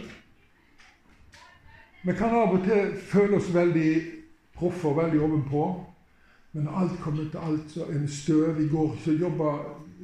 Vi 2.02 2.14
kan 2.18 2.34
av 2.34 2.56
og 2.56 2.64
til 2.66 2.96
føle 3.12 3.38
oss 3.38 3.52
veldig 3.54 3.90
proffe 4.58 4.90
og 4.90 4.98
veldig 4.98 5.20
ovenpå. 5.22 5.66
Men 6.52 6.66
når 6.68 6.80
alt 6.80 6.96
kommer 7.04 7.28
til 7.30 7.38
alt, 7.38 7.68
så 7.72 7.86
en 7.86 8.08
støv. 8.08 8.62
I 8.62 8.70
går 8.72 8.96
så 9.04 9.14
jobba 9.14 9.52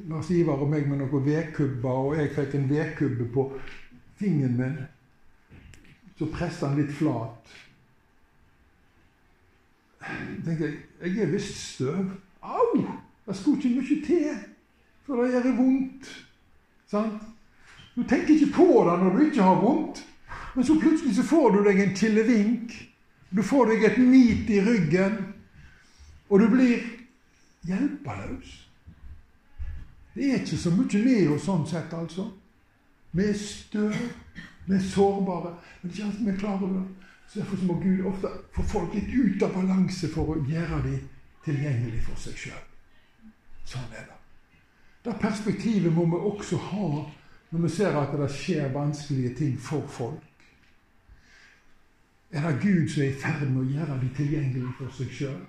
Lars 0.07 0.29
Ivar 0.29 0.61
og 0.61 0.69
meg 0.71 0.85
med 0.87 1.01
noen 1.01 1.25
vedkubber, 1.25 1.89
og 1.89 2.17
jeg 2.19 2.33
fikk 2.35 2.53
en 2.55 2.69
vedkubbe 2.69 3.25
på 3.33 3.47
fingeren 4.19 4.59
min. 4.59 4.77
Så 6.19 6.29
presset 6.33 6.69
han 6.69 6.77
litt 6.79 6.93
flat. 6.97 7.55
Jeg 10.07 10.43
tenkte 10.45 10.69
jeg 11.01 11.25
er 11.25 11.33
visst 11.33 11.57
støv. 11.73 12.13
Au! 12.41 12.85
Det 13.27 13.35
skulle 13.35 13.57
ikke 13.57 13.81
mye 13.81 14.05
til 14.05 14.45
for 15.07 15.23
det 15.23 15.31
gjør 15.31 15.53
vondt. 15.55 16.07
Sant? 16.91 17.21
Du 17.95 18.03
tenker 18.03 18.35
ikke 18.35 18.53
på 18.55 18.67
det 18.87 18.95
når 19.01 19.13
du 19.15 19.21
ikke 19.25 19.43
har 19.43 19.61
vondt. 19.61 20.03
Men 20.57 20.65
så 20.65 20.79
plutselig 20.79 21.15
så 21.15 21.23
får 21.23 21.51
du 21.51 21.57
deg 21.63 21.79
en 21.79 21.91
killevink. 21.95 22.71
Du 23.29 23.43
får 23.45 23.67
deg 23.69 23.83
et 23.85 23.97
mit 24.01 24.47
i 24.49 24.55
ryggen. 24.65 25.17
Og 26.33 26.39
du 26.41 26.47
blir 26.49 26.79
hjelpeløs. 27.69 28.55
Det 30.15 30.31
er 30.31 30.39
ikke 30.39 30.57
så 30.57 30.71
mye 30.73 31.01
med 31.03 31.35
oss 31.35 31.43
sånn 31.45 31.67
sett, 31.69 31.93
altså. 31.93 32.25
Vi 33.13 33.27
er 33.29 33.37
støv. 33.37 33.99
Vi 34.65 34.73
er 34.79 34.81
sårbare. 34.81 35.51
Men 35.83 35.93
ikke 35.93 36.07
alltid 36.07 36.25
vi 36.25 36.33
klarer 36.39 36.71
det. 36.73 36.81
Så 37.27 37.39
Derfor 37.43 37.65
må 37.67 37.75
Gud 37.83 38.07
ofte 38.09 38.31
få 38.55 38.65
folk 38.71 38.95
litt 38.97 39.13
ut 39.13 39.45
av 39.45 39.53
balanse 39.59 40.09
for 40.09 40.33
å 40.33 40.39
gjøre 40.41 40.79
dem 40.87 41.03
tilgjengelig 41.45 42.01
for 42.07 42.23
seg 42.23 42.39
sjøl. 42.47 42.63
Sånn 43.61 43.93
er 43.93 44.09
det. 44.09 44.17
Det 45.05 45.19
perspektivet 45.21 45.93
må 45.93 46.09
vi 46.15 46.23
også 46.31 46.57
ha 46.71 46.89
når 47.51 47.67
vi 47.67 47.71
ser 47.77 47.99
at 48.01 48.17
det 48.17 48.31
skjer 48.33 48.73
vanskelige 48.73 49.35
ting 49.37 49.53
for 49.61 49.85
folk 49.85 50.26
er 52.31 52.49
det 52.51 52.59
Gud 52.61 52.89
som 52.89 53.03
er 53.03 53.07
i 53.07 53.19
ferd 53.21 53.45
med 53.49 53.61
å 53.61 53.69
gjøre 53.71 53.99
dem 54.01 54.09
tilgjengelig 54.17 54.73
for 54.79 54.97
seg 54.97 55.13
sjøl. 55.19 55.39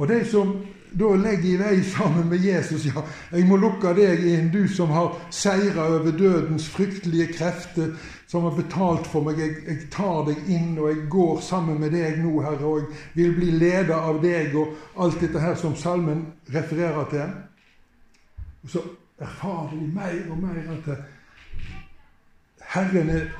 Og 0.00 0.08
de 0.08 0.22
som 0.24 0.54
da 0.96 1.10
legger 1.14 1.48
i 1.52 1.56
vei 1.60 1.82
sammen 1.86 2.28
med 2.28 2.42
Jesus 2.42 2.86
Ja, 2.88 3.02
jeg 3.30 3.46
må 3.46 3.58
lukke 3.60 3.92
deg 3.94 4.24
inn, 4.26 4.48
du 4.50 4.64
som 4.68 4.90
har 4.94 5.12
seira 5.30 5.86
over 5.86 6.10
dødens 6.16 6.66
fryktelige 6.72 7.28
krefter, 7.34 7.92
som 8.26 8.48
har 8.48 8.56
betalt 8.56 9.06
for 9.10 9.26
meg. 9.26 9.38
Jeg, 9.38 9.60
jeg, 9.68 9.84
tar 9.92 10.24
deg 10.26 10.50
inn, 10.50 10.72
og 10.78 10.90
jeg 10.90 11.04
går 11.12 11.44
sammen 11.46 11.78
med 11.82 11.94
deg 11.94 12.18
nå, 12.24 12.32
Herre, 12.42 12.66
og 12.66 12.80
jeg 12.80 13.20
vil 13.20 13.36
bli 13.38 13.52
leda 13.60 14.00
av 14.08 14.18
deg, 14.24 14.56
og 14.58 15.04
alt 15.04 15.22
dette 15.22 15.42
her 15.42 15.54
som 15.60 15.76
salmen 15.78 16.26
refererer 16.50 17.06
til. 17.12 17.38
Og 18.62 18.70
så 18.70 18.82
erfarer 19.20 19.76
vi 19.76 19.86
mer 19.94 20.30
og 20.30 20.38
mer 20.42 20.58
at 20.74 20.90
Herren 22.70 23.10
er 23.10 23.30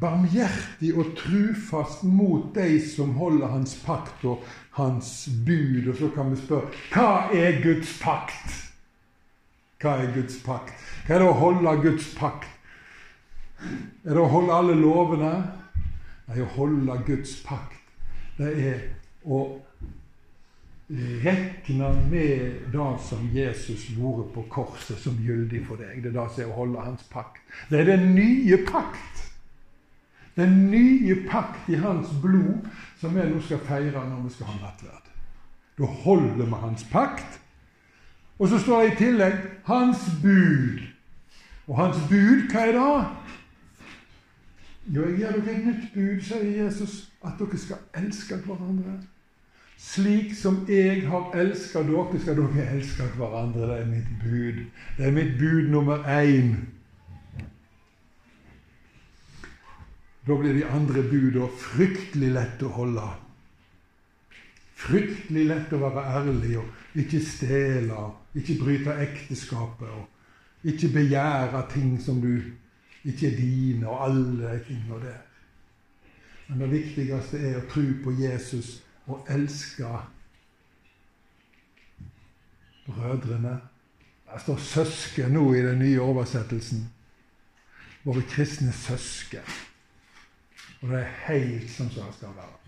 barmhjertig 0.00 0.92
og 0.98 1.14
trufast 1.16 2.02
mot 2.04 2.50
de 2.54 2.80
som 2.84 3.14
holder 3.16 3.48
Hans 3.48 3.76
pakt 3.86 4.24
og 4.28 4.44
Hans 4.76 5.28
bud. 5.46 5.88
Og 5.88 5.96
så 5.96 6.10
kan 6.14 6.32
vi 6.32 6.40
spørre 6.40 6.72
hva 6.92 7.28
er 7.34 7.62
Guds 7.62 7.94
pakt? 8.02 8.56
Hva 9.78 9.94
er 10.02 10.12
Guds 10.14 10.40
pakt? 10.44 10.74
Hva 11.06 11.14
er 11.14 11.22
det 11.22 11.30
å 11.30 11.38
holde 11.38 11.76
Guds 11.82 12.10
pakt? 12.18 12.50
Er 14.04 14.14
det 14.14 14.22
å 14.22 14.30
holde 14.30 14.54
alle 14.54 14.76
lovene? 14.78 15.32
Nei, 16.28 16.42
å 16.44 16.50
holde 16.58 16.98
Guds 17.06 17.38
pakt, 17.40 17.80
det 18.36 18.50
er 18.60 18.80
å 19.24 19.38
rekne 20.88 21.88
med 22.10 22.72
det 22.72 23.00
som 23.04 23.28
Jesus 23.34 23.88
gjorde 23.96 24.28
på 24.34 24.44
korset, 24.50 24.98
som 24.98 25.18
gyldig 25.20 25.66
for 25.66 25.76
deg. 25.76 26.02
Det 26.02 26.12
er 26.12 26.20
det 26.20 26.28
som 26.32 26.44
er 26.44 26.52
å 26.52 26.58
holde 26.62 26.84
hans 26.84 27.04
pakt. 27.12 27.42
Det 27.68 27.82
er 27.82 27.90
den 27.90 28.14
nye 28.16 28.60
pakt. 28.66 29.24
Den 30.38 30.70
nye 30.70 31.16
pakt 31.28 31.68
i 31.68 31.76
hans 31.82 32.08
blod, 32.22 32.68
som 33.00 33.14
vi 33.14 33.26
nå 33.26 33.42
skal 33.42 33.60
feire 33.66 34.04
når 34.06 34.24
vi 34.24 34.32
skal 34.36 34.52
ha 34.52 34.56
nattverd. 34.62 35.12
Da 35.78 35.90
holder 36.04 36.46
vi 36.46 36.62
hans 36.62 36.84
pakt. 36.90 37.40
Og 38.38 38.48
så 38.48 38.58
står 38.62 38.82
det 38.82 38.92
i 38.92 38.98
tillegg 39.02 39.38
hans 39.66 40.08
bud. 40.22 40.80
Og 41.66 41.76
hans 41.76 41.98
bud, 42.08 42.48
hva 42.52 42.64
er 42.64 42.78
det? 42.78 43.06
Jo, 44.88 45.04
jeg 45.04 45.18
gir 45.18 45.34
dere 45.36 45.52
et 45.52 45.66
nytt 45.66 45.88
bud, 45.92 46.20
sier 46.24 46.64
Jesus, 46.64 47.10
at 47.20 47.36
dere 47.36 47.58
skal 47.60 47.82
elske 47.98 48.38
hverandre. 48.46 48.94
Slik 49.78 50.34
som 50.34 50.64
jeg 50.68 51.04
har 51.06 51.30
elska 51.38 51.84
dere, 51.86 52.18
skal 52.18 52.40
dere 52.40 52.64
elske 52.74 53.04
hverandre. 53.14 53.68
Det 53.70 53.76
er 53.78 53.86
mitt 53.86 54.10
bud. 54.22 54.64
Det 54.96 55.06
er 55.06 55.14
mitt 55.14 55.38
bud 55.38 55.70
nummer 55.70 56.02
én. 56.02 56.56
Da 60.26 60.36
blir 60.36 60.52
de 60.52 60.64
andre 60.66 61.02
budene 61.02 61.46
fryktelig 61.56 62.32
lett 62.34 62.62
å 62.66 62.72
holde. 62.74 63.06
Fryktelig 64.78 65.46
lett 65.46 65.72
å 65.72 65.80
være 65.80 66.04
ærlig 66.18 66.58
og 66.58 66.98
ikke 66.98 67.22
stjele, 67.24 68.02
ikke 68.34 68.58
bryte 68.60 68.98
ekteskapet 69.06 69.94
og 69.94 70.68
ikke 70.68 70.90
begjære 70.98 71.62
ting 71.72 71.94
som 72.02 72.20
du 72.20 72.34
ikke 73.06 73.30
er 73.30 73.38
dine, 73.38 73.88
og 73.88 74.04
alle 74.04 74.58
tingene 74.66 75.00
der. 75.06 75.22
Men 76.48 76.60
det 76.64 76.70
viktigste 76.74 77.38
er 77.38 77.58
å 77.62 77.66
tro 77.70 77.86
på 78.04 78.14
Jesus 78.18 78.82
og 79.08 79.26
elske 79.30 79.88
brødrene. 82.86 83.60
Det 84.32 84.40
står 84.40 84.56
'søsken' 84.56 85.28
nå 85.28 85.52
i 85.54 85.62
den 85.62 85.78
nye 85.78 86.00
oversettelsen. 86.00 86.90
Våre 88.04 88.22
kristne 88.22 88.72
søsken. 88.72 89.44
Og 90.80 90.88
det 90.88 90.98
er 90.98 91.14
helt 91.26 91.70
sånn 91.70 91.90
som 91.90 92.06
det 92.06 92.14
skal 92.14 92.34
være. 92.36 92.58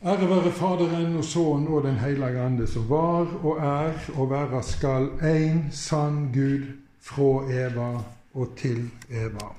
Ære 0.00 0.28
være 0.30 0.52
Faderen 0.52 1.16
og 1.16 1.24
Sønnen 1.24 1.68
og 1.68 1.84
Den 1.84 1.98
hellige 2.00 2.40
ande, 2.40 2.66
som 2.66 2.88
var 2.88 3.28
og 3.44 3.58
er 3.58 4.10
og 4.16 4.30
være 4.30 4.62
skal 4.62 5.10
én 5.20 5.70
sann 5.70 6.32
Gud 6.32 6.66
fra 7.00 7.52
Eva 7.52 8.02
og 8.34 8.56
til 8.56 8.90
Eva. 9.10 9.52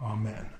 Amen. 0.00 0.57